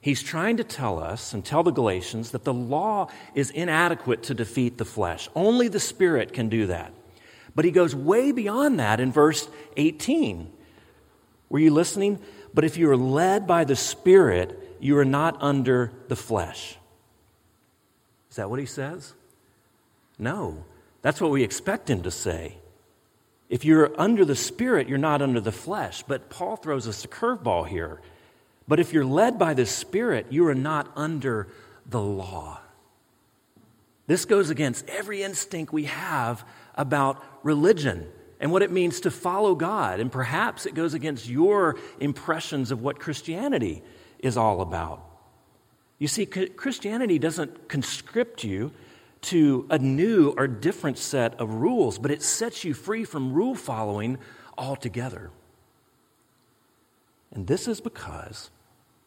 He's 0.00 0.22
trying 0.22 0.58
to 0.58 0.64
tell 0.64 0.98
us 0.98 1.32
and 1.32 1.44
tell 1.44 1.62
the 1.62 1.70
Galatians 1.70 2.32
that 2.32 2.44
the 2.44 2.52
law 2.52 3.08
is 3.34 3.50
inadequate 3.50 4.24
to 4.24 4.34
defeat 4.34 4.76
the 4.76 4.84
flesh. 4.84 5.28
Only 5.34 5.68
the 5.68 5.80
Spirit 5.80 6.32
can 6.32 6.48
do 6.48 6.66
that. 6.66 6.92
But 7.54 7.64
he 7.64 7.70
goes 7.70 7.94
way 7.94 8.32
beyond 8.32 8.80
that 8.80 9.00
in 9.00 9.12
verse 9.12 9.48
18. 9.76 10.52
Were 11.48 11.58
you 11.58 11.72
listening? 11.72 12.18
But 12.52 12.64
if 12.64 12.76
you 12.76 12.90
are 12.90 12.96
led 12.96 13.46
by 13.46 13.64
the 13.64 13.76
Spirit, 13.76 14.63
you 14.84 14.98
are 14.98 15.04
not 15.06 15.38
under 15.40 15.90
the 16.08 16.14
flesh. 16.14 16.76
Is 18.28 18.36
that 18.36 18.50
what 18.50 18.60
he 18.60 18.66
says? 18.66 19.14
No. 20.18 20.62
That's 21.00 21.22
what 21.22 21.30
we 21.30 21.42
expect 21.42 21.88
him 21.88 22.02
to 22.02 22.10
say. 22.10 22.58
If 23.48 23.64
you're 23.64 23.98
under 23.98 24.26
the 24.26 24.36
Spirit, 24.36 24.86
you're 24.86 24.98
not 24.98 25.22
under 25.22 25.40
the 25.40 25.50
flesh. 25.50 26.02
But 26.06 26.28
Paul 26.28 26.56
throws 26.56 26.86
us 26.86 27.02
a 27.02 27.08
curveball 27.08 27.66
here. 27.66 28.02
But 28.68 28.78
if 28.78 28.92
you're 28.92 29.06
led 29.06 29.38
by 29.38 29.54
the 29.54 29.64
Spirit, 29.64 30.26
you 30.28 30.46
are 30.48 30.54
not 30.54 30.92
under 30.96 31.48
the 31.86 32.02
law. 32.02 32.60
This 34.06 34.26
goes 34.26 34.50
against 34.50 34.86
every 34.90 35.22
instinct 35.22 35.72
we 35.72 35.84
have 35.84 36.44
about 36.74 37.24
religion 37.42 38.06
and 38.38 38.52
what 38.52 38.60
it 38.60 38.70
means 38.70 39.00
to 39.00 39.10
follow 39.10 39.54
God. 39.54 39.98
And 39.98 40.12
perhaps 40.12 40.66
it 40.66 40.74
goes 40.74 40.92
against 40.92 41.26
your 41.26 41.76
impressions 42.00 42.70
of 42.70 42.82
what 42.82 42.98
Christianity 42.98 43.82
is 44.24 44.36
all 44.36 44.62
about. 44.62 45.04
You 45.98 46.08
see, 46.08 46.26
Christianity 46.26 47.18
doesn't 47.18 47.68
conscript 47.68 48.42
you 48.42 48.72
to 49.22 49.66
a 49.70 49.78
new 49.78 50.34
or 50.36 50.46
different 50.46 50.98
set 50.98 51.38
of 51.38 51.54
rules, 51.54 51.98
but 51.98 52.10
it 52.10 52.22
sets 52.22 52.64
you 52.64 52.74
free 52.74 53.04
from 53.04 53.32
rule 53.32 53.54
following 53.54 54.18
altogether. 54.58 55.30
And 57.32 57.46
this 57.46 57.68
is 57.68 57.80
because, 57.80 58.50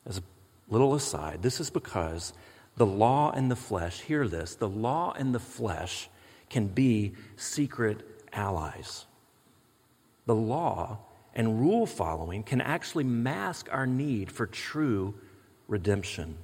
as 0.06 0.20
a 0.20 0.24
little 0.70 0.94
aside, 0.94 1.42
this 1.42 1.60
is 1.60 1.70
because 1.70 2.34
the 2.78 2.86
law 2.86 3.32
and 3.32 3.50
the 3.50 3.56
flesh, 3.56 4.02
hear 4.02 4.28
this, 4.28 4.56
the 4.56 4.70
law 4.70 5.14
and 5.18 5.34
the 5.34 5.40
flesh 5.40 6.10
can 6.50 6.68
be 6.68 7.14
secret 7.36 8.06
allies. 8.34 9.06
The 10.26 10.36
law 10.36 11.00
and 11.38 11.62
rule 11.62 11.86
following 11.86 12.42
can 12.42 12.60
actually 12.60 13.04
mask 13.04 13.70
our 13.72 13.86
need 13.86 14.32
for 14.32 14.48
true 14.48 15.14
redemption. 15.68 16.36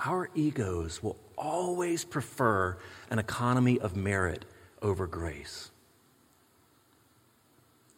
Our 0.00 0.30
egos 0.34 1.02
will 1.02 1.18
always 1.36 2.04
prefer 2.04 2.78
an 3.10 3.18
economy 3.18 3.78
of 3.78 3.94
merit 3.94 4.46
over 4.80 5.06
grace. 5.06 5.70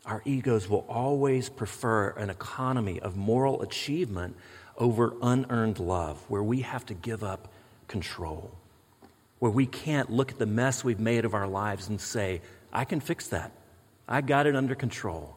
Our 0.04 0.20
egos 0.24 0.68
will 0.68 0.84
always 0.88 1.48
prefer 1.48 2.10
an 2.10 2.28
economy 2.28 2.98
of 3.00 3.16
moral 3.16 3.62
achievement 3.62 4.36
over 4.76 5.14
unearned 5.22 5.78
love, 5.78 6.18
where 6.28 6.42
we 6.42 6.62
have 6.62 6.84
to 6.86 6.94
give 6.94 7.22
up 7.22 7.48
control, 7.86 8.50
where 9.38 9.50
we 9.50 9.66
can't 9.66 10.10
look 10.10 10.32
at 10.32 10.38
the 10.38 10.46
mess 10.46 10.82
we've 10.82 11.00
made 11.00 11.24
of 11.24 11.34
our 11.34 11.46
lives 11.46 11.88
and 11.88 12.00
say, 12.00 12.42
I 12.72 12.84
can 12.84 13.00
fix 13.00 13.28
that. 13.28 13.52
I 14.08 14.20
got 14.20 14.46
it 14.46 14.54
under 14.54 14.74
control. 14.74 15.36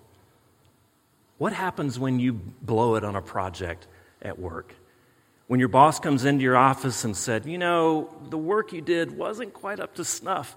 What 1.37 1.53
happens 1.53 1.97
when 1.97 2.19
you 2.19 2.33
blow 2.33 2.95
it 2.95 3.03
on 3.03 3.15
a 3.15 3.21
project 3.21 3.87
at 4.21 4.37
work? 4.37 4.73
When 5.47 5.59
your 5.59 5.69
boss 5.69 5.99
comes 5.99 6.25
into 6.25 6.43
your 6.43 6.57
office 6.57 7.03
and 7.03 7.15
said, 7.15 7.45
You 7.45 7.57
know, 7.57 8.13
the 8.29 8.37
work 8.37 8.73
you 8.73 8.81
did 8.81 9.17
wasn't 9.17 9.53
quite 9.53 9.79
up 9.79 9.95
to 9.95 10.05
snuff. 10.05 10.55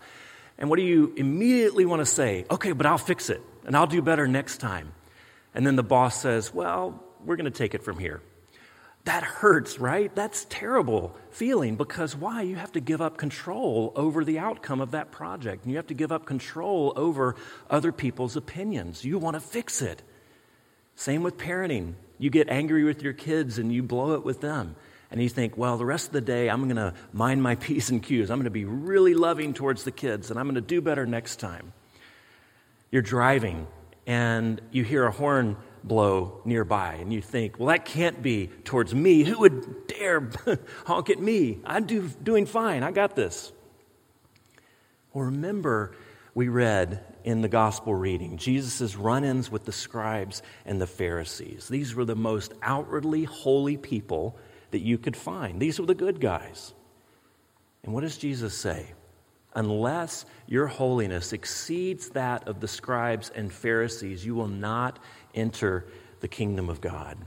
And 0.58 0.68
what 0.68 0.76
do 0.76 0.82
you 0.82 1.12
immediately 1.16 1.86
want 1.86 2.00
to 2.00 2.06
say? 2.06 2.44
Okay, 2.50 2.72
but 2.72 2.84
I'll 2.84 2.98
fix 2.98 3.30
it 3.30 3.40
and 3.64 3.76
I'll 3.76 3.86
do 3.86 4.02
better 4.02 4.28
next 4.28 4.58
time. 4.58 4.92
And 5.54 5.66
then 5.66 5.76
the 5.76 5.82
boss 5.82 6.20
says, 6.20 6.52
Well, 6.52 7.02
we're 7.24 7.36
going 7.36 7.50
to 7.50 7.56
take 7.56 7.74
it 7.74 7.82
from 7.82 7.98
here. 7.98 8.20
That 9.04 9.24
hurts, 9.24 9.80
right? 9.80 10.14
That's 10.14 10.46
terrible 10.48 11.16
feeling 11.30 11.74
because 11.76 12.14
why? 12.14 12.42
You 12.42 12.54
have 12.56 12.72
to 12.72 12.80
give 12.80 13.00
up 13.00 13.16
control 13.16 13.92
over 13.96 14.24
the 14.24 14.38
outcome 14.38 14.80
of 14.80 14.92
that 14.92 15.10
project. 15.10 15.64
And 15.64 15.72
you 15.72 15.78
have 15.78 15.88
to 15.88 15.94
give 15.94 16.12
up 16.12 16.24
control 16.24 16.92
over 16.94 17.34
other 17.68 17.90
people's 17.90 18.36
opinions. 18.36 19.04
You 19.04 19.18
want 19.18 19.34
to 19.34 19.40
fix 19.40 19.82
it. 19.82 20.02
Same 20.94 21.24
with 21.24 21.36
parenting. 21.36 21.94
You 22.18 22.30
get 22.30 22.48
angry 22.48 22.84
with 22.84 23.02
your 23.02 23.12
kids 23.12 23.58
and 23.58 23.72
you 23.72 23.82
blow 23.82 24.14
it 24.14 24.24
with 24.24 24.40
them. 24.40 24.76
And 25.10 25.20
you 25.20 25.28
think, 25.28 25.58
well, 25.58 25.76
the 25.76 25.84
rest 25.84 26.06
of 26.06 26.12
the 26.12 26.20
day 26.20 26.48
I'm 26.48 26.64
going 26.64 26.76
to 26.76 26.94
mind 27.12 27.42
my 27.42 27.54
P's 27.56 27.90
and 27.90 28.00
Q's. 28.00 28.30
I'm 28.30 28.38
going 28.38 28.44
to 28.44 28.50
be 28.50 28.66
really 28.66 29.14
loving 29.14 29.52
towards 29.52 29.82
the 29.82 29.90
kids 29.90 30.30
and 30.30 30.38
I'm 30.38 30.46
going 30.46 30.54
to 30.54 30.60
do 30.60 30.80
better 30.80 31.06
next 31.06 31.36
time. 31.40 31.72
You're 32.92 33.02
driving 33.02 33.66
and 34.06 34.60
you 34.70 34.84
hear 34.84 35.04
a 35.06 35.10
horn 35.10 35.56
blow 35.84 36.40
nearby, 36.44 36.94
and 36.94 37.12
you 37.12 37.20
think, 37.20 37.58
well, 37.58 37.68
that 37.68 37.84
can't 37.84 38.22
be 38.22 38.48
towards 38.64 38.94
me. 38.94 39.24
Who 39.24 39.40
would 39.40 39.86
dare 39.86 40.30
honk 40.86 41.10
at 41.10 41.20
me? 41.20 41.60
I'm 41.64 41.86
do, 41.86 42.08
doing 42.22 42.46
fine. 42.46 42.82
I 42.82 42.92
got 42.92 43.16
this. 43.16 43.52
Well, 45.12 45.26
remember, 45.26 45.94
we 46.34 46.48
read 46.48 47.04
in 47.24 47.42
the 47.42 47.48
gospel 47.48 47.94
reading 47.94 48.36
Jesus' 48.36 48.96
run 48.96 49.24
ins 49.24 49.50
with 49.50 49.64
the 49.64 49.72
scribes 49.72 50.42
and 50.64 50.80
the 50.80 50.86
Pharisees. 50.86 51.68
These 51.68 51.94
were 51.94 52.04
the 52.04 52.16
most 52.16 52.54
outwardly 52.62 53.24
holy 53.24 53.76
people 53.76 54.38
that 54.70 54.80
you 54.80 54.98
could 54.98 55.16
find, 55.16 55.60
these 55.60 55.78
were 55.78 55.86
the 55.86 55.94
good 55.94 56.20
guys. 56.20 56.72
And 57.84 57.92
what 57.92 58.02
does 58.02 58.16
Jesus 58.16 58.56
say? 58.56 58.94
Unless 59.54 60.24
your 60.46 60.66
holiness 60.66 61.34
exceeds 61.34 62.08
that 62.10 62.48
of 62.48 62.60
the 62.60 62.68
scribes 62.68 63.30
and 63.34 63.52
Pharisees, 63.52 64.24
you 64.24 64.34
will 64.34 64.48
not 64.48 64.98
enter 65.34 65.86
the 66.20 66.28
kingdom 66.28 66.68
of 66.68 66.80
God. 66.80 67.18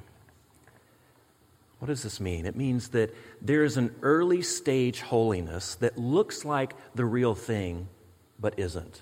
What 1.80 1.88
does 1.88 2.04
this 2.04 2.20
mean? 2.20 2.46
It 2.46 2.56
means 2.56 2.90
that 2.90 3.14
there 3.42 3.64
is 3.64 3.78
an 3.78 3.94
early 4.02 4.42
stage 4.42 5.02
holiness 5.02 5.76
that 5.76 5.98
looks 5.98 6.46
like 6.46 6.74
the 6.96 7.06
real 7.06 7.36
thing, 7.36 7.90
but 8.40 8.58
isn't. 8.58 9.02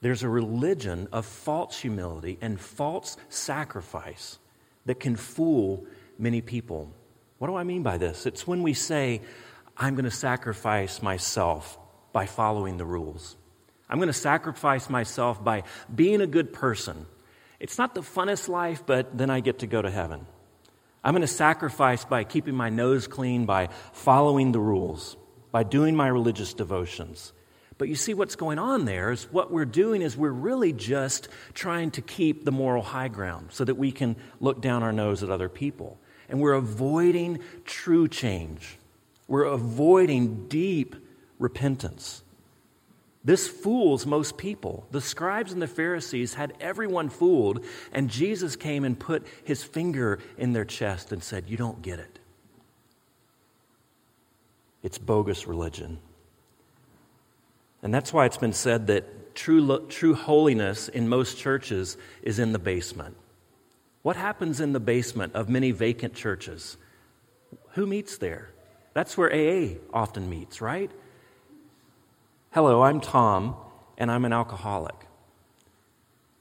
There's 0.00 0.22
a 0.22 0.28
religion 0.28 1.08
of 1.12 1.26
false 1.26 1.80
humility 1.80 2.38
and 2.40 2.60
false 2.60 3.16
sacrifice 3.28 4.38
that 4.84 5.00
can 5.00 5.16
fool 5.16 5.84
many 6.18 6.40
people. 6.40 6.92
What 7.38 7.48
do 7.48 7.56
I 7.56 7.64
mean 7.64 7.82
by 7.82 7.98
this? 7.98 8.24
It's 8.24 8.46
when 8.46 8.62
we 8.62 8.72
say, 8.72 9.20
I'm 9.76 9.94
going 9.94 10.04
to 10.04 10.10
sacrifice 10.10 11.02
myself 11.02 11.78
by 12.12 12.26
following 12.26 12.76
the 12.76 12.84
rules. 12.84 13.36
I'm 13.88 13.98
going 13.98 14.08
to 14.08 14.12
sacrifice 14.12 14.90
myself 14.90 15.42
by 15.42 15.62
being 15.94 16.20
a 16.20 16.26
good 16.26 16.52
person. 16.52 17.06
It's 17.60 17.78
not 17.78 17.94
the 17.94 18.02
funnest 18.02 18.48
life, 18.48 18.84
but 18.84 19.16
then 19.16 19.30
I 19.30 19.40
get 19.40 19.60
to 19.60 19.66
go 19.66 19.80
to 19.80 19.90
heaven. 19.90 20.26
I'm 21.04 21.12
going 21.12 21.22
to 21.22 21.28
sacrifice 21.28 22.04
by 22.04 22.24
keeping 22.24 22.54
my 22.54 22.68
nose 22.68 23.06
clean, 23.06 23.46
by 23.46 23.68
following 23.92 24.52
the 24.52 24.60
rules, 24.60 25.16
by 25.52 25.62
doing 25.62 25.94
my 25.94 26.08
religious 26.08 26.52
devotions. 26.52 27.32
But 27.78 27.88
you 27.88 27.94
see, 27.94 28.14
what's 28.14 28.36
going 28.36 28.58
on 28.58 28.86
there 28.86 29.12
is 29.12 29.24
what 29.30 29.52
we're 29.52 29.66
doing 29.66 30.02
is 30.02 30.16
we're 30.16 30.30
really 30.30 30.72
just 30.72 31.28
trying 31.54 31.90
to 31.92 32.02
keep 32.02 32.44
the 32.44 32.50
moral 32.50 32.82
high 32.82 33.08
ground 33.08 33.48
so 33.50 33.64
that 33.64 33.76
we 33.76 33.92
can 33.92 34.16
look 34.40 34.60
down 34.60 34.82
our 34.82 34.92
nose 34.92 35.22
at 35.22 35.30
other 35.30 35.48
people. 35.48 35.98
And 36.28 36.40
we're 36.40 36.54
avoiding 36.54 37.40
true 37.64 38.08
change, 38.08 38.78
we're 39.28 39.44
avoiding 39.44 40.48
deep 40.48 40.96
repentance. 41.38 42.22
This 43.26 43.48
fools 43.48 44.06
most 44.06 44.38
people. 44.38 44.86
The 44.92 45.00
scribes 45.00 45.52
and 45.52 45.60
the 45.60 45.66
Pharisees 45.66 46.34
had 46.34 46.54
everyone 46.60 47.08
fooled, 47.08 47.64
and 47.92 48.08
Jesus 48.08 48.54
came 48.54 48.84
and 48.84 48.96
put 48.96 49.26
his 49.42 49.64
finger 49.64 50.20
in 50.38 50.52
their 50.52 50.64
chest 50.64 51.10
and 51.10 51.20
said, 51.20 51.48
You 51.48 51.56
don't 51.56 51.82
get 51.82 51.98
it. 51.98 52.20
It's 54.84 54.96
bogus 54.96 55.48
religion. 55.48 55.98
And 57.82 57.92
that's 57.92 58.12
why 58.12 58.26
it's 58.26 58.36
been 58.36 58.52
said 58.52 58.86
that 58.86 59.34
true, 59.34 59.84
true 59.88 60.14
holiness 60.14 60.86
in 60.86 61.08
most 61.08 61.36
churches 61.36 61.96
is 62.22 62.38
in 62.38 62.52
the 62.52 62.60
basement. 62.60 63.16
What 64.02 64.14
happens 64.14 64.60
in 64.60 64.72
the 64.72 64.78
basement 64.78 65.34
of 65.34 65.48
many 65.48 65.72
vacant 65.72 66.14
churches? 66.14 66.76
Who 67.70 67.86
meets 67.86 68.18
there? 68.18 68.50
That's 68.94 69.18
where 69.18 69.32
AA 69.34 69.78
often 69.92 70.30
meets, 70.30 70.60
right? 70.60 70.92
Hello, 72.56 72.80
I'm 72.80 73.02
Tom, 73.02 73.54
and 73.98 74.10
I'm 74.10 74.24
an 74.24 74.32
alcoholic. 74.32 74.94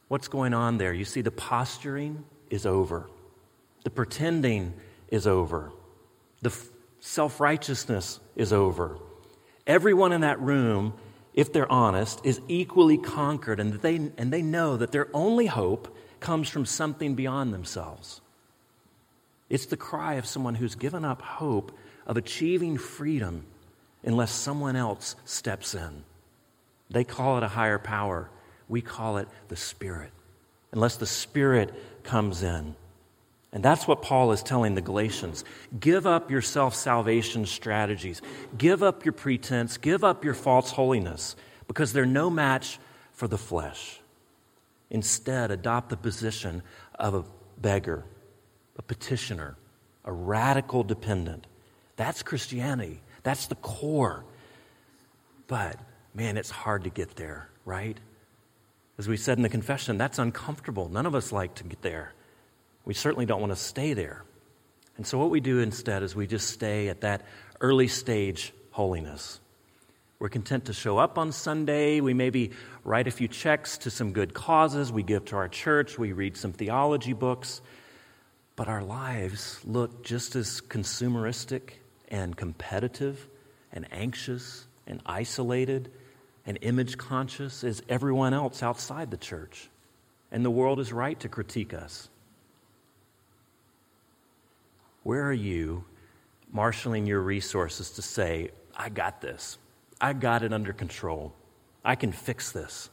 What's 0.08 0.30
going 0.30 0.54
on 0.54 0.78
there? 0.78 0.94
You 0.94 1.04
see, 1.04 1.20
the 1.20 1.30
posturing 1.30 2.24
is 2.50 2.66
over, 2.66 3.10
the 3.84 3.90
pretending 3.90 4.76
is 5.10 5.28
over, 5.28 5.74
the 6.42 6.58
self 7.02 7.42
righteousness 7.42 8.22
is 8.38 8.54
over. 8.54 8.98
Everyone 9.68 10.14
in 10.14 10.22
that 10.22 10.40
room, 10.40 10.94
if 11.34 11.52
they're 11.52 11.70
honest, 11.70 12.22
is 12.24 12.40
equally 12.48 12.98
conquered, 12.98 13.60
and 13.60 13.74
they, 13.74 13.96
and 14.18 14.32
they 14.32 14.42
know 14.42 14.78
that 14.78 14.94
their 14.94 15.10
only 15.14 15.48
hope 15.48 15.94
comes 16.22 16.48
from 16.48 16.66
something 16.66 17.16
beyond 17.16 17.54
themselves. 17.54 18.22
It's 19.50 19.66
the 19.66 19.76
cry 19.76 20.14
of 20.14 20.26
someone 20.26 20.56
who's 20.56 20.76
given 20.76 21.04
up 21.04 21.22
hope 21.22 21.78
of 22.08 22.16
achieving 22.16 22.78
freedom 22.78 23.48
unless 24.06 24.32
someone 24.32 24.76
else 24.76 25.16
steps 25.26 25.74
in. 25.74 26.04
They 26.90 27.04
call 27.04 27.38
it 27.38 27.44
a 27.44 27.50
higher 27.50 27.80
power. 27.80 28.30
We 28.70 28.82
call 28.82 29.18
it 29.18 29.28
the 29.48 29.56
Spirit, 29.56 30.12
unless 30.72 30.98
the 30.98 31.06
Spirit 31.06 31.74
comes 32.04 32.44
in. 32.44 32.76
And 33.52 33.64
that's 33.64 33.88
what 33.88 34.02
Paul 34.02 34.32
is 34.32 34.44
telling 34.44 34.76
the 34.76 34.82
Galatians. 34.82 35.44
Give 35.80 36.06
up 36.06 36.30
your 36.30 36.42
self 36.42 36.76
salvation 36.76 37.46
strategies, 37.46 38.22
give 38.58 38.84
up 38.84 39.06
your 39.06 39.14
pretense, 39.14 39.78
give 39.78 40.04
up 40.04 40.24
your 40.24 40.34
false 40.34 40.72
holiness, 40.72 41.36
because 41.68 41.94
they're 41.94 42.06
no 42.06 42.30
match 42.30 42.80
for 43.14 43.28
the 43.28 43.38
flesh. 43.38 44.02
Instead, 44.90 45.52
adopt 45.52 45.90
the 45.90 45.98
position 45.98 46.62
of 46.96 47.14
a 47.14 47.24
beggar, 47.60 48.04
a 48.78 48.82
petitioner, 48.82 49.56
a 50.04 50.12
radical 50.12 50.84
dependent. 50.84 51.48
That's 51.96 52.24
Christianity. 52.24 53.02
That's 53.26 53.48
the 53.48 53.56
core. 53.56 54.24
But, 55.48 55.80
man, 56.14 56.38
it's 56.38 56.52
hard 56.52 56.84
to 56.84 56.92
get 56.92 57.16
there, 57.16 57.50
right? 57.66 57.98
As 59.00 59.08
we 59.08 59.18
said 59.18 59.40
in 59.40 59.42
the 59.42 59.50
confession, 59.50 59.98
that's 59.98 60.20
uncomfortable. 60.20 60.90
None 60.90 61.08
of 61.08 61.16
us 61.16 61.32
like 61.32 61.56
to 61.56 61.64
get 61.64 61.82
there. 61.82 62.14
We 62.86 62.94
certainly 62.94 63.26
don't 63.26 63.42
want 63.42 63.52
to 63.52 63.58
stay 63.58 63.94
there. 63.94 64.24
And 64.96 65.08
so, 65.08 65.18
what 65.18 65.32
we 65.32 65.40
do 65.40 65.60
instead 65.60 66.04
is 66.04 66.16
we 66.16 66.28
just 66.28 66.52
stay 66.52 66.88
at 66.88 67.02
that 67.02 67.24
early 67.60 67.88
stage 67.88 68.54
holiness. 68.70 69.40
We're 70.20 70.30
content 70.30 70.66
to 70.66 70.74
show 70.74 71.00
up 71.00 71.18
on 71.18 71.32
Sunday. 71.32 72.02
We 72.02 72.14
maybe 72.14 72.52
write 72.84 73.08
a 73.08 73.12
few 73.12 73.28
checks 73.28 73.80
to 73.80 73.90
some 73.90 74.14
good 74.14 74.36
causes. 74.36 74.92
We 74.92 75.02
give 75.02 75.26
to 75.26 75.36
our 75.36 75.50
church. 75.50 75.98
We 75.98 76.14
read 76.14 76.38
some 76.38 76.54
theology 76.54 77.14
books. 77.14 77.60
But 78.56 78.68
our 78.68 78.84
lives 78.84 79.60
look 79.66 80.04
just 80.04 80.36
as 80.36 80.62
consumeristic 80.62 81.72
and 82.10 82.36
competitive 82.36 83.28
and 83.72 83.88
anxious 83.92 84.66
and 84.88 85.02
isolated 85.06 85.92
and 86.46 86.58
image 86.62 86.98
conscious 86.98 87.64
as 87.64 87.82
everyone 87.90 88.34
else 88.34 88.62
outside 88.62 89.12
the 89.12 89.18
church. 89.18 89.70
And 90.32 90.44
the 90.46 90.52
world 90.52 90.80
is 90.80 90.94
right 90.94 91.20
to 91.22 91.30
critique 91.30 91.74
us. 91.74 92.10
Where 95.04 95.24
are 95.24 95.34
you 95.34 95.86
marshaling 96.52 97.06
your 97.06 97.22
resources 97.22 97.92
to 97.92 98.02
say, 98.02 98.52
I 98.76 98.90
got 98.90 99.22
this? 99.22 99.58
I 100.02 100.14
got 100.14 100.44
it 100.44 100.52
under 100.52 100.74
control. 100.74 101.34
I 101.84 101.96
can 101.96 102.12
fix 102.12 102.52
this. 102.52 102.90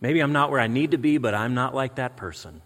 Maybe 0.00 0.20
I'm 0.20 0.32
not 0.32 0.50
where 0.50 0.60
I 0.60 0.66
need 0.66 0.90
to 0.90 0.98
be, 0.98 1.18
but 1.18 1.34
I'm 1.34 1.54
not 1.54 1.74
like 1.74 1.94
that 1.94 2.16
person. 2.16 2.60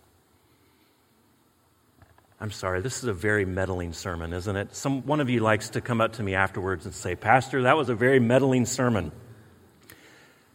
I'm 2.39 2.51
sorry, 2.51 2.83
this 2.83 2.99
is 2.99 3.05
a 3.05 3.15
very 3.15 3.47
meddling 3.47 3.95
sermon, 3.95 4.35
isn't 4.35 4.57
it? 4.57 4.77
Some, 4.77 5.07
one 5.07 5.21
of 5.21 5.31
you 5.31 5.41
likes 5.41 5.71
to 5.71 5.81
come 5.81 6.03
up 6.03 6.15
to 6.15 6.23
me 6.23 6.35
afterwards 6.35 6.85
and 6.85 6.95
say, 6.95 7.15
Pastor, 7.15 7.63
that 7.63 7.77
was 7.77 7.89
a 7.89 7.95
very 7.95 8.21
meddling 8.21 8.67
sermon. 8.67 9.11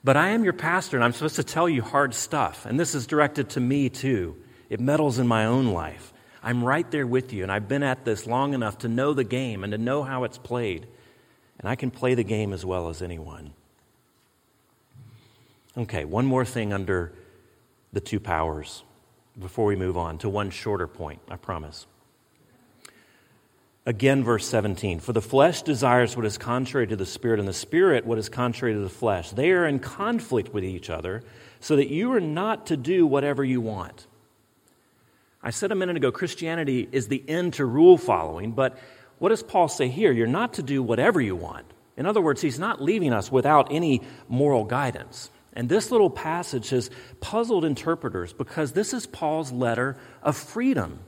But 0.04 0.16
I 0.16 0.30
am 0.30 0.44
your 0.44 0.54
pastor, 0.54 0.98
and 0.98 1.04
I'm 1.04 1.12
supposed 1.12 1.38
to 1.38 1.44
tell 1.44 1.68
you 1.68 1.82
hard 1.82 2.14
stuff. 2.14 2.66
And 2.68 2.80
this 2.80 2.94
is 2.94 3.08
directed 3.08 3.52
to 3.52 3.60
me, 3.60 3.90
too. 3.90 4.36
It 4.70 4.80
meddles 4.80 5.18
in 5.18 5.28
my 5.28 5.46
own 5.46 5.68
life. 5.68 6.14
I'm 6.44 6.64
right 6.64 6.90
there 6.92 7.06
with 7.06 7.34
you, 7.34 7.44
and 7.44 7.52
I've 7.52 7.68
been 7.68 7.84
at 7.84 8.06
this 8.06 8.28
long 8.28 8.54
enough 8.54 8.80
to 8.80 8.88
know 8.88 9.14
the 9.14 9.24
game 9.24 9.64
and 9.64 9.72
to 9.72 9.78
know 9.78 10.04
how 10.04 10.24
it's 10.24 10.38
played. 10.38 10.88
And 11.60 11.68
I 11.68 11.76
can 11.76 11.92
play 11.92 12.14
the 12.14 12.24
game 12.24 12.54
as 12.54 12.64
well 12.64 12.90
as 12.90 13.02
anyone. 13.02 13.54
Okay, 15.78 16.06
one 16.06 16.26
more 16.26 16.46
thing 16.46 16.74
under 16.74 17.14
the 17.94 18.02
two 18.02 18.20
powers 18.20 18.84
before 19.40 19.66
we 19.66 19.76
move 19.76 19.98
on 19.98 20.18
to 20.20 20.30
one 20.30 20.50
shorter 20.50 20.88
point, 20.88 21.22
I 21.30 21.36
promise. 21.36 21.86
Again, 23.86 24.24
verse 24.24 24.48
17 24.48 25.00
For 25.00 25.14
the 25.14 25.22
flesh 25.22 25.64
desires 25.64 26.16
what 26.16 26.26
is 26.26 26.38
contrary 26.38 26.88
to 26.88 26.96
the 26.96 27.06
spirit, 27.06 27.40
and 27.40 27.48
the 27.48 27.54
spirit 27.54 28.06
what 28.06 28.18
is 28.18 28.30
contrary 28.30 28.74
to 28.74 28.80
the 28.80 28.90
flesh. 28.90 29.32
They 29.32 29.52
are 29.52 29.66
in 29.66 29.80
conflict 29.80 30.54
with 30.54 30.64
each 30.64 30.90
other, 30.90 31.24
so 31.60 31.76
that 31.76 31.90
you 31.90 32.12
are 32.14 32.22
not 32.22 32.68
to 32.68 32.78
do 32.78 33.08
whatever 33.08 33.44
you 33.44 33.62
want. 33.62 34.06
I 35.44 35.50
said 35.50 35.72
a 35.72 35.76
minute 35.76 35.98
ago 35.98 36.12
Christianity 36.12 36.88
is 36.92 37.08
the 37.08 37.24
end 37.28 37.56
to 37.56 37.66
rule 37.66 37.98
following, 37.98 38.52
but 38.52 38.78
what 39.18 39.30
does 39.30 39.44
Paul 39.44 39.68
say 39.68 39.88
here? 39.88 40.12
You're 40.12 40.28
not 40.28 40.54
to 40.54 40.64
do 40.64 40.84
whatever 40.84 41.20
you 41.20 41.36
want. 41.36 41.66
In 41.98 42.06
other 42.06 42.22
words, 42.22 42.42
he's 42.42 42.60
not 42.60 42.82
leaving 42.82 43.14
us 43.14 43.32
without 43.32 43.72
any 43.72 44.02
moral 44.28 44.64
guidance. 44.64 45.30
And 45.54 45.68
this 45.68 45.92
little 45.92 46.10
passage 46.10 46.70
has 46.70 46.90
puzzled 47.20 47.66
interpreters 47.66 48.32
because 48.34 48.72
this 48.72 48.94
is 48.94 49.06
Paul's 49.06 49.52
letter 49.52 49.98
of 50.24 50.38
freedom. 50.38 51.00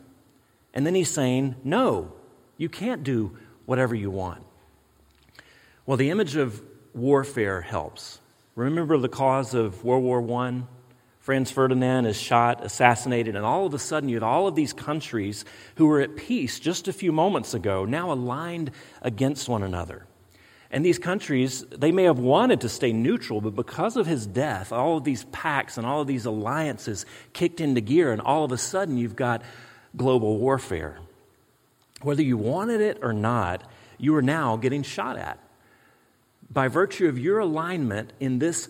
And 0.74 0.86
then 0.86 0.96
he's 0.96 1.10
saying, 1.10 1.56
no, 1.64 2.12
you 2.58 2.68
can't 2.68 3.04
do 3.04 3.38
whatever 3.66 3.96
you 3.96 4.12
want. 4.12 4.44
Well, 5.86 5.98
the 5.98 6.10
image 6.10 6.36
of 6.36 6.62
warfare 6.94 7.62
helps. 7.62 8.20
Remember 8.56 8.98
the 8.98 9.10
cause 9.10 9.54
of 9.54 9.84
World 9.84 10.04
War 10.04 10.42
I? 10.42 10.64
Franz 11.20 11.50
Ferdinand 11.52 12.06
is 12.06 12.20
shot, 12.20 12.66
assassinated, 12.66 13.38
and 13.38 13.46
all 13.46 13.66
of 13.66 13.74
a 13.74 13.80
sudden 13.80 14.10
you 14.10 14.18
have 14.18 14.24
all 14.24 14.46
of 14.46 14.56
these 14.56 14.74
countries 14.74 15.46
who 15.76 15.88
were 15.88 16.02
at 16.02 16.18
peace 16.18 16.60
just 16.60 16.90
a 16.90 16.94
few 16.94 17.14
moments 17.14 17.54
ago 17.54 17.86
now 17.86 18.12
aligned 18.12 18.72
against 19.02 19.48
one 19.48 19.64
another. 19.64 20.06
And 20.74 20.84
these 20.84 20.98
countries, 20.98 21.64
they 21.70 21.92
may 21.92 22.06
have 22.06 22.18
wanted 22.18 22.62
to 22.62 22.70
stay 22.70 22.94
neutral, 22.94 23.42
but 23.42 23.56
because 23.56 23.96
of 23.96 24.08
his 24.08 24.26
death, 24.26 24.72
all 24.72 24.98
of 24.98 25.04
these 25.04 25.24
pacts 25.26 25.78
and 25.78 25.86
all 25.86 26.02
of 26.02 26.08
these 26.08 26.26
alliances 26.26 27.06
kicked 27.32 27.62
into 27.62 27.80
gear, 27.80 28.12
and 28.12 28.20
all 28.20 28.44
of 28.44 28.52
a 28.52 28.58
sudden 28.58 28.98
you've 28.98 29.16
got 29.16 29.44
global 29.96 30.40
warfare. 30.40 30.98
Whether 32.02 32.24
you 32.24 32.38
wanted 32.38 32.82
it 32.82 32.98
or 33.04 33.14
not, 33.14 33.70
you 34.00 34.16
are 34.16 34.24
now 34.24 34.58
getting 34.58 34.82
shot 34.82 35.16
at. 35.16 35.38
By 36.50 36.70
virtue 36.70 37.08
of 37.08 37.20
your 37.20 37.38
alignment 37.38 38.12
in 38.20 38.40
this 38.40 38.68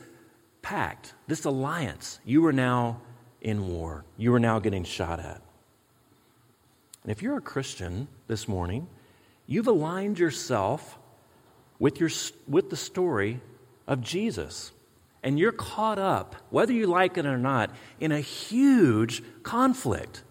pact, 0.61 1.13
this 1.27 1.45
alliance, 1.45 2.19
you 2.25 2.45
are 2.45 2.53
now 2.53 2.99
in 3.39 3.69
war. 3.69 4.03
You 4.17 4.33
are 4.33 4.41
now 4.41 4.59
getting 4.59 4.83
shot 4.83 5.21
at. 5.21 5.41
And 7.03 7.13
if 7.13 7.21
you're 7.21 7.37
a 7.37 7.41
Christian 7.41 8.09
this 8.27 8.45
morning, 8.45 8.89
you've 9.47 9.67
aligned 9.67 10.19
yourself 10.19 10.99
with, 11.79 11.99
your, 11.99 12.09
with 12.47 12.69
the 12.69 12.75
story 12.77 13.41
of 13.87 14.01
Jesus. 14.01 14.71
And 15.23 15.39
you're 15.39 15.51
caught 15.51 15.99
up, 15.99 16.35
whether 16.49 16.73
you 16.73 16.87
like 16.87 17.17
it 17.17 17.25
or 17.25 17.37
not, 17.37 17.71
in 17.99 18.11
a 18.11 18.19
huge 18.19 19.23
conflict, 19.43 20.23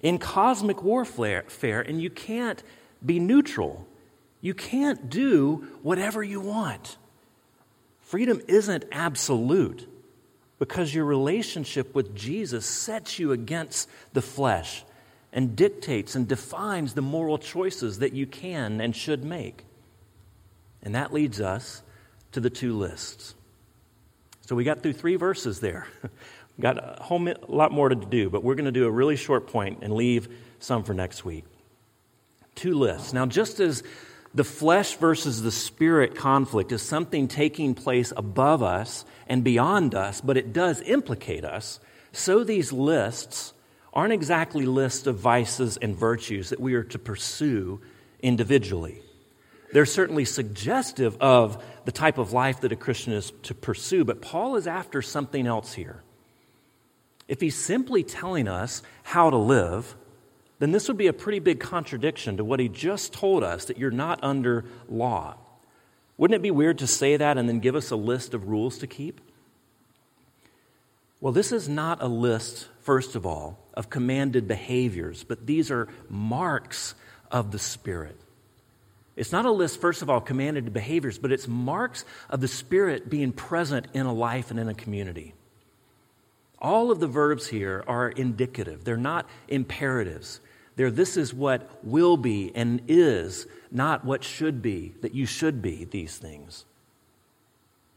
in 0.00 0.18
cosmic 0.18 0.82
warfare, 0.82 1.44
and 1.62 2.00
you 2.00 2.10
can't 2.10 2.62
be 3.04 3.18
neutral. 3.18 3.86
You 4.40 4.54
can't 4.54 5.10
do 5.10 5.68
whatever 5.82 6.22
you 6.22 6.40
want. 6.40 6.96
Freedom 8.00 8.40
isn't 8.48 8.84
absolute 8.90 9.88
because 10.58 10.94
your 10.94 11.04
relationship 11.04 11.94
with 11.94 12.14
Jesus 12.14 12.66
sets 12.66 13.18
you 13.18 13.32
against 13.32 13.88
the 14.12 14.22
flesh 14.22 14.84
and 15.32 15.56
dictates 15.56 16.14
and 16.14 16.28
defines 16.28 16.94
the 16.94 17.02
moral 17.02 17.38
choices 17.38 17.98
that 18.00 18.12
you 18.12 18.26
can 18.26 18.80
and 18.80 18.94
should 18.94 19.24
make. 19.24 19.64
And 20.82 20.94
that 20.94 21.12
leads 21.12 21.40
us 21.40 21.82
to 22.32 22.40
the 22.40 22.50
two 22.50 22.76
lists. 22.76 23.34
So 24.46 24.56
we 24.56 24.64
got 24.64 24.82
through 24.82 24.94
three 24.94 25.16
verses 25.16 25.60
there. 25.60 25.86
got 26.60 26.78
a 26.78 27.02
whole 27.02 27.26
lot 27.48 27.72
more 27.72 27.88
to 27.88 27.94
do, 27.94 28.30
but 28.30 28.44
we're 28.44 28.54
going 28.54 28.66
to 28.66 28.72
do 28.72 28.86
a 28.86 28.90
really 28.90 29.16
short 29.16 29.46
point 29.46 29.78
and 29.82 29.94
leave 29.94 30.28
some 30.58 30.84
for 30.84 30.94
next 30.94 31.24
week. 31.24 31.44
Two 32.54 32.74
lists. 32.74 33.12
Now, 33.12 33.26
just 33.26 33.60
as 33.60 33.82
the 34.34 34.44
flesh 34.44 34.96
versus 34.96 35.42
the 35.42 35.50
spirit 35.50 36.14
conflict 36.14 36.72
is 36.72 36.82
something 36.82 37.28
taking 37.28 37.74
place 37.74 38.12
above 38.16 38.62
us 38.62 39.04
and 39.26 39.44
beyond 39.44 39.94
us, 39.94 40.20
but 40.20 40.36
it 40.36 40.52
does 40.52 40.80
implicate 40.82 41.44
us, 41.44 41.80
so 42.12 42.44
these 42.44 42.72
lists 42.72 43.52
aren't 43.92 44.12
exactly 44.12 44.64
lists 44.64 45.06
of 45.06 45.18
vices 45.18 45.76
and 45.78 45.96
virtues 45.96 46.50
that 46.50 46.60
we 46.60 46.74
are 46.74 46.82
to 46.82 46.98
pursue 46.98 47.80
individually. 48.20 49.02
They're 49.72 49.86
certainly 49.86 50.24
suggestive 50.26 51.16
of 51.20 51.62
the 51.84 51.92
type 51.92 52.18
of 52.18 52.32
life 52.32 52.60
that 52.60 52.72
a 52.72 52.76
Christian 52.76 53.14
is 53.14 53.32
to 53.44 53.54
pursue, 53.54 54.04
but 54.04 54.20
Paul 54.20 54.56
is 54.56 54.66
after 54.66 55.02
something 55.02 55.46
else 55.46 55.72
here. 55.72 56.02
If 57.26 57.40
he's 57.40 57.56
simply 57.56 58.02
telling 58.02 58.48
us 58.48 58.82
how 59.02 59.30
to 59.30 59.36
live, 59.36 59.96
then 60.58 60.72
this 60.72 60.88
would 60.88 60.98
be 60.98 61.06
a 61.06 61.12
pretty 61.12 61.38
big 61.38 61.58
contradiction 61.58 62.36
to 62.36 62.44
what 62.44 62.60
he 62.60 62.68
just 62.68 63.12
told 63.12 63.42
us 63.42 63.64
that 63.64 63.78
you're 63.78 63.90
not 63.90 64.22
under 64.22 64.66
law. 64.88 65.36
Wouldn't 66.18 66.36
it 66.36 66.42
be 66.42 66.50
weird 66.50 66.78
to 66.78 66.86
say 66.86 67.16
that 67.16 67.38
and 67.38 67.48
then 67.48 67.60
give 67.60 67.74
us 67.74 67.90
a 67.90 67.96
list 67.96 68.34
of 68.34 68.48
rules 68.48 68.78
to 68.78 68.86
keep? 68.86 69.20
Well, 71.20 71.32
this 71.32 71.52
is 71.52 71.68
not 71.68 72.02
a 72.02 72.08
list, 72.08 72.68
first 72.80 73.16
of 73.16 73.24
all, 73.24 73.58
of 73.74 73.88
commanded 73.88 74.46
behaviors, 74.46 75.24
but 75.24 75.46
these 75.46 75.70
are 75.70 75.88
marks 76.10 76.94
of 77.30 77.52
the 77.52 77.58
Spirit. 77.58 78.20
It's 79.14 79.32
not 79.32 79.44
a 79.44 79.50
list, 79.50 79.80
first 79.80 80.02
of 80.02 80.08
all, 80.08 80.20
commanded 80.20 80.72
behaviors, 80.72 81.18
but 81.18 81.32
it's 81.32 81.46
marks 81.46 82.04
of 82.30 82.40
the 82.40 82.48
Spirit 82.48 83.10
being 83.10 83.32
present 83.32 83.86
in 83.92 84.06
a 84.06 84.12
life 84.12 84.50
and 84.50 84.58
in 84.58 84.68
a 84.68 84.74
community. 84.74 85.34
All 86.58 86.90
of 86.90 87.00
the 87.00 87.06
verbs 87.06 87.48
here 87.48 87.84
are 87.86 88.08
indicative, 88.08 88.84
they're 88.84 88.96
not 88.96 89.28
imperatives. 89.48 90.40
They're 90.74 90.90
this 90.90 91.18
is 91.18 91.34
what 91.34 91.68
will 91.82 92.16
be 92.16 92.50
and 92.54 92.80
is, 92.88 93.46
not 93.70 94.04
what 94.06 94.24
should 94.24 94.62
be, 94.62 94.94
that 95.02 95.14
you 95.14 95.26
should 95.26 95.60
be 95.60 95.84
these 95.84 96.16
things. 96.16 96.64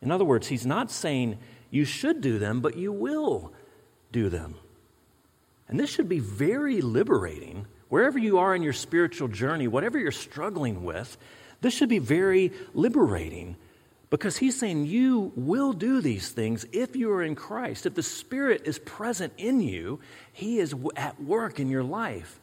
In 0.01 0.11
other 0.11 0.25
words, 0.25 0.47
he's 0.47 0.65
not 0.65 0.91
saying 0.91 1.37
you 1.71 1.85
should 1.85 2.19
do 2.19 2.37
them, 2.37 2.59
but 2.59 2.77
you 2.77 2.91
will 2.91 3.53
do 4.11 4.29
them. 4.29 4.55
And 5.67 5.79
this 5.79 5.89
should 5.89 6.09
be 6.09 6.19
very 6.19 6.81
liberating. 6.81 7.65
Wherever 7.89 8.17
you 8.17 8.39
are 8.39 8.55
in 8.55 8.63
your 8.63 8.73
spiritual 8.73 9.27
journey, 9.27 9.67
whatever 9.67 9.97
you're 9.97 10.11
struggling 10.11 10.83
with, 10.83 11.17
this 11.61 11.73
should 11.73 11.89
be 11.89 11.99
very 11.99 12.51
liberating 12.73 13.55
because 14.09 14.37
he's 14.37 14.57
saying 14.57 14.85
you 14.85 15.31
will 15.35 15.73
do 15.73 16.01
these 16.01 16.29
things 16.29 16.65
if 16.71 16.95
you 16.95 17.11
are 17.11 17.23
in 17.23 17.35
Christ. 17.35 17.85
If 17.85 17.95
the 17.95 18.03
Spirit 18.03 18.61
is 18.65 18.79
present 18.79 19.33
in 19.37 19.61
you, 19.61 19.99
he 20.31 20.59
is 20.59 20.75
at 20.95 21.21
work 21.21 21.59
in 21.59 21.69
your 21.69 21.83
life. 21.83 22.39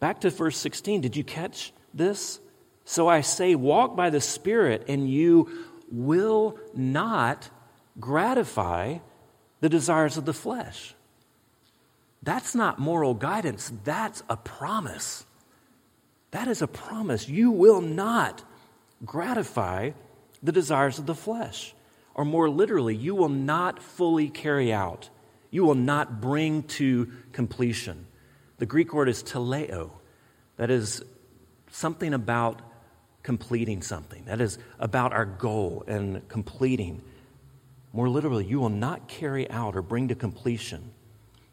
Back 0.00 0.20
to 0.20 0.30
verse 0.30 0.56
16, 0.56 1.00
did 1.00 1.16
you 1.16 1.24
catch 1.24 1.72
this? 1.92 2.40
So 2.84 3.08
I 3.08 3.20
say, 3.20 3.54
walk 3.54 3.96
by 3.96 4.10
the 4.10 4.20
Spirit, 4.20 4.84
and 4.88 5.10
you 5.10 5.66
will 5.90 6.58
not 6.74 7.50
gratify 7.98 8.98
the 9.60 9.68
desires 9.68 10.16
of 10.16 10.24
the 10.24 10.32
flesh. 10.32 10.94
That's 12.22 12.54
not 12.54 12.78
moral 12.78 13.14
guidance, 13.14 13.72
that's 13.84 14.22
a 14.28 14.36
promise. 14.36 15.24
That 16.30 16.48
is 16.48 16.60
a 16.60 16.66
promise. 16.66 17.28
You 17.28 17.50
will 17.50 17.80
not 17.80 18.44
gratify 19.04 19.92
the 20.42 20.52
desires 20.52 20.98
of 20.98 21.06
the 21.06 21.14
flesh. 21.14 21.74
Or 22.14 22.24
more 22.24 22.50
literally, 22.50 22.96
you 22.96 23.14
will 23.14 23.28
not 23.28 23.82
fully 23.82 24.28
carry 24.28 24.72
out, 24.72 25.08
you 25.50 25.64
will 25.64 25.74
not 25.74 26.20
bring 26.20 26.64
to 26.64 27.10
completion. 27.32 28.06
The 28.58 28.66
Greek 28.66 28.92
word 28.92 29.08
is 29.08 29.22
teleo. 29.22 29.90
That 30.56 30.70
is 30.70 31.02
something 31.70 32.12
about 32.12 32.60
completing 33.22 33.82
something. 33.82 34.24
That 34.24 34.40
is 34.40 34.58
about 34.78 35.12
our 35.12 35.24
goal 35.24 35.84
and 35.86 36.26
completing. 36.28 37.02
More 37.92 38.08
literally, 38.08 38.44
you 38.44 38.58
will 38.58 38.68
not 38.68 39.06
carry 39.06 39.48
out 39.50 39.76
or 39.76 39.82
bring 39.82 40.08
to 40.08 40.14
completion. 40.14 40.90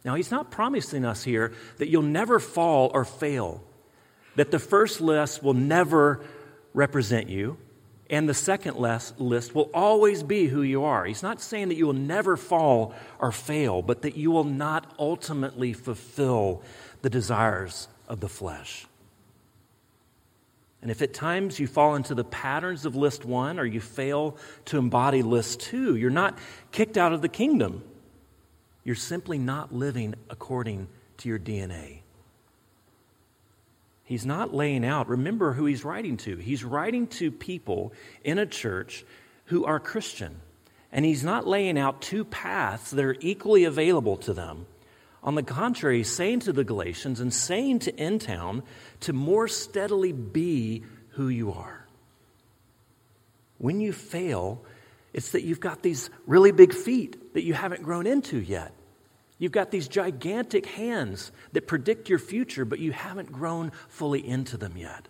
Now, 0.05 0.13
he's 0.13 0.29
not 0.29 0.51
promising 0.51 1.03
us 1.03 1.23
here 1.23 1.51
that 1.77 1.89
you'll 1.89 2.03
never 2.03 2.39
fall 2.39 2.91
or 2.93 3.03
fail, 3.03 3.63
that 4.35 4.51
the 4.51 4.59
first 4.59 5.01
list 5.01 5.41
will 5.41 5.55
never 5.55 6.23
represent 6.75 7.27
you, 7.27 7.57
and 8.07 8.29
the 8.29 8.35
second 8.35 8.77
list 8.77 9.55
will 9.55 9.71
always 9.73 10.21
be 10.21 10.45
who 10.45 10.61
you 10.61 10.83
are. 10.83 11.05
He's 11.05 11.23
not 11.23 11.41
saying 11.41 11.69
that 11.69 11.75
you 11.75 11.87
will 11.87 11.93
never 11.93 12.37
fall 12.37 12.93
or 13.17 13.31
fail, 13.31 13.81
but 13.81 14.03
that 14.03 14.15
you 14.15 14.29
will 14.29 14.43
not 14.43 14.93
ultimately 14.99 15.73
fulfill 15.73 16.61
the 17.01 17.09
desires 17.09 17.87
of 18.07 18.19
the 18.19 18.29
flesh. 18.29 18.85
And 20.83 20.91
if 20.91 21.01
at 21.01 21.15
times 21.15 21.59
you 21.59 21.65
fall 21.65 21.95
into 21.95 22.13
the 22.13 22.23
patterns 22.23 22.85
of 22.85 22.95
list 22.95 23.25
one 23.25 23.57
or 23.57 23.65
you 23.65 23.81
fail 23.81 24.37
to 24.65 24.77
embody 24.77 25.23
list 25.23 25.61
two, 25.61 25.95
you're 25.95 26.11
not 26.11 26.37
kicked 26.71 26.95
out 26.95 27.11
of 27.11 27.23
the 27.23 27.29
kingdom. 27.29 27.83
You're 28.85 28.95
simply 28.95 29.37
not 29.37 29.73
living 29.73 30.15
according 30.29 30.87
to 31.17 31.27
your 31.27 31.39
DNA. 31.39 31.99
He's 34.05 34.25
not 34.25 34.53
laying 34.53 34.85
out, 34.85 35.09
remember 35.09 35.53
who 35.53 35.65
he's 35.65 35.83
writing 35.83 36.17
to. 36.17 36.37
He's 36.37 36.63
writing 36.63 37.07
to 37.07 37.31
people 37.31 37.91
in 38.23 38.37
a 38.37 38.45
church 38.45 39.03
who 39.45 39.65
are 39.65 39.79
Christian. 39.79 40.39
And 40.91 41.03
he's 41.03 41.23
not 41.23 41.47
laying 41.47 41.77
out 41.77 42.01
two 42.01 42.23
paths 42.23 42.91
that 42.91 43.03
are 43.03 43.17
equally 43.19 43.63
available 43.63 44.17
to 44.17 44.33
them. 44.33 44.67
On 45.23 45.33
the 45.33 45.41
contrary, 45.41 45.97
he's 45.97 46.13
saying 46.13 46.41
to 46.41 46.53
the 46.53 46.63
Galatians 46.63 47.19
and 47.19 47.33
saying 47.33 47.79
to 47.79 47.95
In 47.95 48.19
Town 48.19 48.61
to 49.01 49.11
more 49.11 49.47
steadily 49.47 50.11
be 50.11 50.83
who 51.09 51.27
you 51.27 51.51
are. 51.51 51.87
When 53.57 53.79
you 53.79 53.91
fail, 53.91 54.63
it's 55.15 55.31
that 55.31 55.43
you've 55.43 55.61
got 55.61 55.81
these 55.81 56.09
really 56.27 56.51
big 56.51 56.73
feet 56.73 57.35
that 57.35 57.43
you 57.43 57.53
haven't 57.53 57.81
grown 57.81 58.05
into 58.05 58.37
yet. 58.37 58.73
You've 59.39 59.53
got 59.53 59.71
these 59.71 59.87
gigantic 59.87 60.65
hands 60.65 61.31
that 61.53 61.67
predict 61.67 62.09
your 62.09 62.19
future, 62.19 62.65
but 62.65 62.79
you 62.79 62.91
haven't 62.91 63.31
grown 63.31 63.71
fully 63.87 64.27
into 64.27 64.57
them 64.57 64.75
yet. 64.75 65.07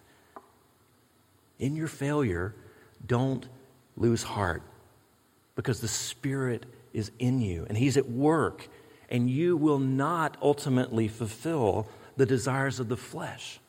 In 1.57 1.75
your 1.75 1.87
failure, 1.87 2.53
don't 3.03 3.47
lose 3.97 4.21
heart 4.21 4.61
because 5.55 5.81
the 5.81 5.87
Spirit 5.87 6.67
is 6.93 7.11
in 7.17 7.41
you 7.41 7.65
and 7.67 7.75
He's 7.75 7.97
at 7.97 8.07
work, 8.07 8.67
and 9.09 9.27
you 9.27 9.57
will 9.57 9.79
not 9.79 10.37
ultimately 10.39 11.07
fulfill 11.07 11.87
the 12.15 12.27
desires 12.27 12.79
of 12.79 12.89
the 12.89 12.97
flesh. 12.97 13.59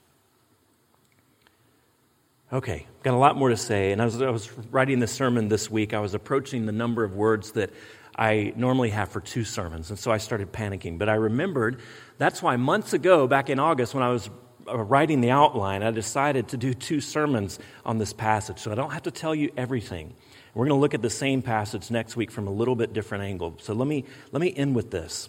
Okay, 2.52 2.86
got 3.02 3.14
a 3.14 3.16
lot 3.16 3.36
more 3.36 3.48
to 3.48 3.56
say. 3.56 3.90
And 3.90 4.00
I 4.00 4.04
was, 4.04 4.22
I 4.22 4.30
was 4.30 4.52
writing 4.70 5.00
the 5.00 5.08
sermon 5.08 5.48
this 5.48 5.68
week. 5.68 5.92
I 5.92 5.98
was 5.98 6.14
approaching 6.14 6.66
the 6.66 6.72
number 6.72 7.02
of 7.02 7.16
words 7.16 7.52
that 7.52 7.70
I 8.16 8.52
normally 8.54 8.90
have 8.90 9.08
for 9.08 9.20
two 9.20 9.42
sermons. 9.42 9.90
And 9.90 9.98
so 9.98 10.12
I 10.12 10.18
started 10.18 10.52
panicking. 10.52 10.96
But 10.96 11.08
I 11.08 11.14
remembered 11.14 11.80
that's 12.18 12.40
why 12.40 12.56
months 12.56 12.92
ago, 12.92 13.26
back 13.26 13.50
in 13.50 13.58
August, 13.58 13.94
when 13.94 14.04
I 14.04 14.10
was 14.10 14.30
uh, 14.68 14.78
writing 14.78 15.20
the 15.20 15.30
outline, 15.30 15.82
I 15.82 15.90
decided 15.90 16.48
to 16.48 16.56
do 16.56 16.72
two 16.72 17.00
sermons 17.00 17.58
on 17.84 17.98
this 17.98 18.12
passage. 18.12 18.60
So 18.60 18.70
I 18.70 18.76
don't 18.76 18.92
have 18.92 19.02
to 19.02 19.10
tell 19.10 19.34
you 19.34 19.50
everything. 19.56 20.14
We're 20.54 20.66
going 20.66 20.78
to 20.78 20.80
look 20.80 20.94
at 20.94 21.02
the 21.02 21.10
same 21.10 21.42
passage 21.42 21.90
next 21.90 22.16
week 22.16 22.30
from 22.30 22.46
a 22.46 22.52
little 22.52 22.76
bit 22.76 22.92
different 22.92 23.24
angle. 23.24 23.56
So 23.60 23.74
let 23.74 23.88
me, 23.88 24.04
let 24.30 24.40
me 24.40 24.54
end 24.56 24.76
with 24.76 24.92
this. 24.92 25.28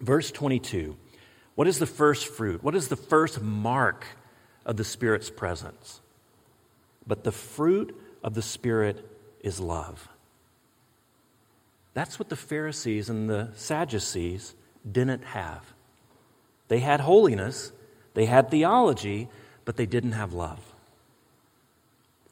Verse 0.00 0.32
22. 0.32 0.96
What 1.54 1.68
is 1.68 1.78
the 1.78 1.86
first 1.86 2.26
fruit? 2.26 2.64
What 2.64 2.74
is 2.74 2.88
the 2.88 2.96
first 2.96 3.40
mark 3.40 4.04
of 4.66 4.76
the 4.76 4.84
Spirit's 4.84 5.30
presence? 5.30 6.01
But 7.06 7.24
the 7.24 7.32
fruit 7.32 7.96
of 8.22 8.34
the 8.34 8.42
Spirit 8.42 9.08
is 9.40 9.60
love. 9.60 10.08
That's 11.94 12.18
what 12.18 12.28
the 12.28 12.36
Pharisees 12.36 13.10
and 13.10 13.28
the 13.28 13.50
Sadducees 13.54 14.54
didn't 14.90 15.24
have. 15.24 15.72
They 16.68 16.80
had 16.80 17.00
holiness, 17.00 17.72
they 18.14 18.26
had 18.26 18.50
theology, 18.50 19.28
but 19.64 19.76
they 19.76 19.86
didn't 19.86 20.12
have 20.12 20.32
love. 20.32 20.60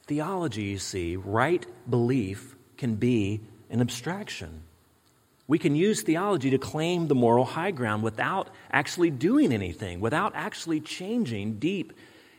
Theology, 0.06 0.62
you 0.62 0.78
see, 0.78 1.16
right 1.16 1.64
belief 1.88 2.56
can 2.76 2.94
be 2.94 3.40
an 3.68 3.80
abstraction. 3.80 4.62
We 5.46 5.58
can 5.58 5.74
use 5.74 6.02
theology 6.02 6.50
to 6.50 6.58
claim 6.58 7.08
the 7.08 7.14
moral 7.14 7.44
high 7.44 7.70
ground 7.70 8.02
without 8.02 8.48
actually 8.72 9.10
doing 9.10 9.52
anything, 9.52 10.00
without 10.00 10.32
actually 10.34 10.80
changing 10.80 11.58
deep 11.58 11.92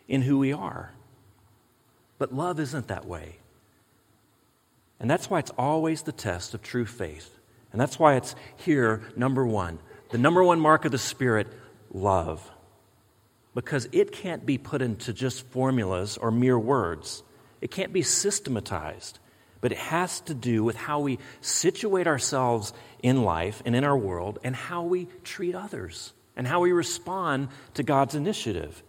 in 0.08 0.22
who 0.22 0.40
we 0.40 0.54
are. 0.54 0.92
But 2.22 2.36
love 2.36 2.60
isn't 2.60 2.90
that 2.90 3.08
way. 3.08 3.38
And 5.00 5.10
that's 5.10 5.28
why 5.28 5.40
it's 5.40 5.50
always 5.58 6.04
the 6.04 6.12
test 6.12 6.54
of 6.54 6.62
true 6.62 6.86
faith. 6.86 7.36
And 7.72 7.82
that's 7.82 7.98
why 7.98 8.14
it's 8.14 8.36
here, 8.58 9.02
number 9.16 9.44
one. 9.44 9.80
The 10.12 10.20
number 10.20 10.44
one 10.44 10.60
mark 10.60 10.86
of 10.86 10.92
the 10.92 11.00
Spirit, 11.00 11.48
love. 11.92 12.48
Because 13.56 13.90
it 13.92 14.12
can't 14.12 14.46
be 14.46 14.60
put 14.60 14.84
into 14.84 15.14
just 15.14 15.48
formulas 15.48 16.16
or 16.16 16.30
mere 16.30 16.60
words, 16.60 17.24
it 17.60 17.72
can't 17.72 17.92
be 17.92 18.04
systematized. 18.04 19.18
But 19.60 19.72
it 19.72 19.80
has 19.80 20.22
to 20.22 20.36
do 20.36 20.64
with 20.64 20.76
how 20.76 21.00
we 21.00 21.18
situate 21.40 22.06
ourselves 22.06 22.72
in 23.02 23.24
life 23.24 23.64
and 23.66 23.76
in 23.76 23.84
our 23.84 23.98
world 23.98 24.38
and 24.44 24.56
how 24.56 24.84
we 24.84 25.08
treat 25.24 25.56
others 25.56 26.14
and 26.36 26.48
how 26.48 26.60
we 26.60 26.72
respond 26.72 27.48
to 27.74 27.82
God's 27.82 28.14
initiative. 28.14 28.84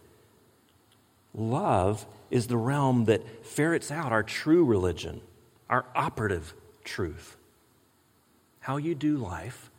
Love 1.33 2.05
is 2.29 2.47
the 2.47 2.57
realm 2.57 3.05
that 3.05 3.45
ferrets 3.45 3.91
out 3.91 4.11
our 4.11 4.23
true 4.23 4.65
religion, 4.65 5.21
our 5.69 5.85
operative 5.95 6.53
truth. 6.83 7.37
How 8.59 8.77
you 8.77 8.95
do 8.95 9.17
life 9.17 9.69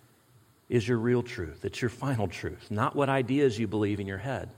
is 0.68 0.86
your 0.86 0.98
real 0.98 1.22
truth, 1.22 1.64
it's 1.64 1.80
your 1.80 1.90
final 1.90 2.28
truth, 2.28 2.70
not 2.70 2.96
what 2.96 3.08
ideas 3.08 3.58
you 3.58 3.66
believe 3.66 4.00
in 4.00 4.06
your 4.06 4.18
head. 4.18 4.50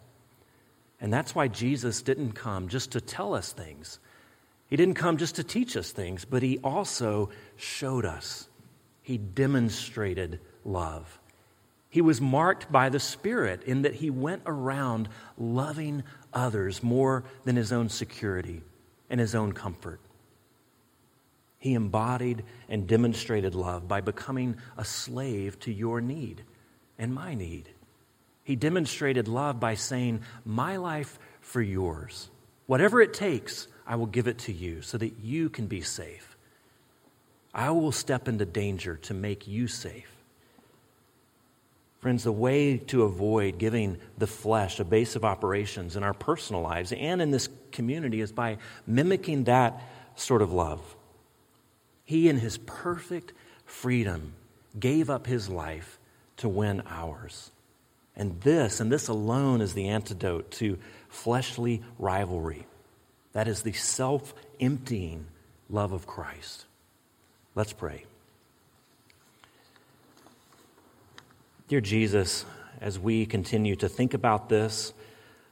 And 1.01 1.12
that's 1.12 1.35
why 1.35 1.49
Jesus 1.49 2.03
didn't 2.03 2.33
come 2.33 2.68
just 2.68 2.92
to 2.92 3.01
tell 3.01 3.35
us 3.35 3.53
things. 3.53 3.99
He 4.68 4.77
didn't 4.77 4.94
come 4.94 5.16
just 5.16 5.37
to 5.37 5.44
teach 5.44 5.77
us 5.77 5.92
things, 5.92 6.25
but 6.25 6.42
he 6.42 6.59
also 6.59 7.31
showed 7.57 8.05
us. 8.05 8.49
He 9.03 9.18
demonstrated 9.18 10.40
love. 10.64 11.20
He 11.88 12.01
was 12.01 12.20
marked 12.20 12.70
by 12.72 12.88
the 12.88 13.01
Spirit 13.01 13.62
in 13.62 13.83
that 13.83 13.94
he 13.94 14.11
went 14.11 14.42
around 14.46 15.09
loving 15.38 16.03
others 16.37 16.83
more 16.83 17.25
than 17.44 17.57
his 17.57 17.72
own 17.72 17.88
security 17.88 18.62
and 19.11 19.18
his 19.18 19.35
own 19.35 19.53
comfort. 19.53 20.01
He 21.59 21.75
embodied 21.75 22.44
and 22.68 22.87
demonstrated 22.87 23.55
love 23.55 23.88
by 23.88 24.01
becoming 24.01 24.57
a 24.77 24.85
slave 24.85 25.59
to 25.61 25.72
your 25.72 26.01
need 26.01 26.42
and 26.99 27.12
my 27.12 27.35
need. 27.35 27.70
He 28.44 28.55
demonstrated 28.55 29.27
love 29.27 29.59
by 29.59 29.75
saying, 29.75 30.20
My 30.44 30.77
life 30.77 31.18
for 31.40 31.61
yours. 31.61 32.31
Whatever 32.66 33.01
it 33.01 33.14
takes, 33.14 33.66
I 33.87 33.96
will 33.96 34.07
give 34.07 34.29
it 34.29 34.38
to 34.40 34.53
you 34.53 34.83
so 34.83 34.99
that 34.99 35.18
you 35.20 35.49
can 35.49 35.66
be 35.66 35.81
safe. 35.81 36.37
I 37.55 37.70
will 37.70 37.92
step 37.92 38.29
into 38.29 38.44
danger 38.44 38.96
to 39.03 39.14
make 39.14 39.49
you 39.49 39.66
safe. 39.66 40.15
Friends, 42.07 42.23
the 42.23 42.31
way 42.31 42.77
to 42.77 43.03
avoid 43.03 43.59
giving 43.59 43.99
the 44.16 44.29
flesh 44.29 44.79
a 44.79 44.85
base 44.85 45.16
of 45.16 45.25
operations 45.25 45.97
in 45.97 46.05
our 46.05 46.14
personal 46.14 46.62
lives 46.62 46.92
and 46.92 47.21
in 47.21 47.33
this 47.33 47.49
community 47.73 48.21
is 48.21 48.31
by 48.31 48.59
mimicking 48.87 49.42
that 49.42 49.83
sort 50.14 50.40
of 50.40 50.53
love. 50.53 50.95
He, 52.05 52.29
in 52.29 52.38
his 52.38 52.59
perfect 52.59 53.33
freedom, 53.64 54.35
gave 54.79 55.11
up 55.11 55.27
his 55.27 55.49
life 55.49 55.99
to 56.37 56.49
win 56.49 56.85
ours. 56.88 57.51
And 58.14 58.40
this, 58.42 58.79
and 58.79 58.92
this 58.92 59.09
alone, 59.09 59.61
is 59.61 59.75
the 59.75 59.88
antidote 59.88 60.53
to 60.53 60.79
fleshly 61.09 61.83
rivalry. 61.99 62.69
That 63.33 63.49
is 63.49 63.62
the 63.62 63.73
self 63.73 64.33
emptying 64.61 65.27
love 65.69 65.90
of 65.90 66.07
Christ. 66.07 66.66
Let's 67.57 67.73
pray. 67.73 68.05
Dear 71.68 71.81
Jesus, 71.81 72.44
as 72.81 72.96
we 72.96 73.26
continue 73.26 73.74
to 73.74 73.88
think 73.88 74.14
about 74.14 74.48
this, 74.48 74.92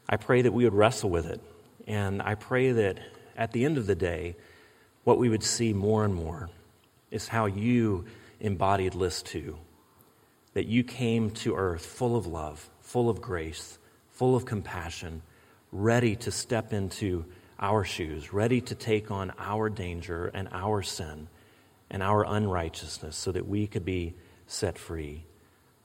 I 0.08 0.16
pray 0.16 0.42
that 0.42 0.52
we 0.52 0.62
would 0.62 0.72
wrestle 0.72 1.10
with 1.10 1.26
it. 1.26 1.40
And 1.88 2.22
I 2.22 2.36
pray 2.36 2.70
that 2.70 3.00
at 3.36 3.50
the 3.50 3.64
end 3.64 3.78
of 3.78 3.88
the 3.88 3.96
day, 3.96 4.36
what 5.02 5.18
we 5.18 5.28
would 5.28 5.42
see 5.42 5.72
more 5.72 6.04
and 6.04 6.14
more 6.14 6.50
is 7.10 7.26
how 7.26 7.46
you 7.46 8.04
embodied 8.38 8.94
list 8.94 9.26
two. 9.26 9.58
That 10.52 10.66
you 10.66 10.84
came 10.84 11.30
to 11.30 11.56
earth 11.56 11.84
full 11.84 12.14
of 12.14 12.28
love, 12.28 12.70
full 12.80 13.10
of 13.10 13.20
grace, 13.20 13.80
full 14.10 14.36
of 14.36 14.44
compassion, 14.44 15.20
ready 15.72 16.14
to 16.14 16.30
step 16.30 16.72
into 16.72 17.24
our 17.58 17.82
shoes, 17.82 18.32
ready 18.32 18.60
to 18.60 18.76
take 18.76 19.10
on 19.10 19.32
our 19.36 19.68
danger 19.68 20.30
and 20.32 20.48
our 20.52 20.80
sin 20.80 21.26
and 21.90 22.04
our 22.04 22.24
unrighteousness 22.24 23.16
so 23.16 23.32
that 23.32 23.48
we 23.48 23.66
could 23.66 23.84
be 23.84 24.14
set 24.46 24.78
free. 24.78 25.24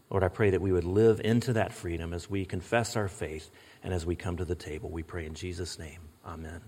Lord, 0.09 0.23
I 0.23 0.27
pray 0.27 0.49
that 0.49 0.61
we 0.61 0.71
would 0.71 0.85
live 0.85 1.21
into 1.23 1.53
that 1.53 1.71
freedom 1.71 2.13
as 2.13 2.29
we 2.29 2.45
confess 2.45 2.95
our 2.95 3.07
faith 3.07 3.51
and 3.83 3.93
as 3.93 4.05
we 4.05 4.15
come 4.15 4.37
to 4.37 4.45
the 4.45 4.55
table. 4.55 4.89
We 4.89 5.03
pray 5.03 5.25
in 5.25 5.35
Jesus' 5.35 5.77
name. 5.77 5.99
Amen. 6.25 6.61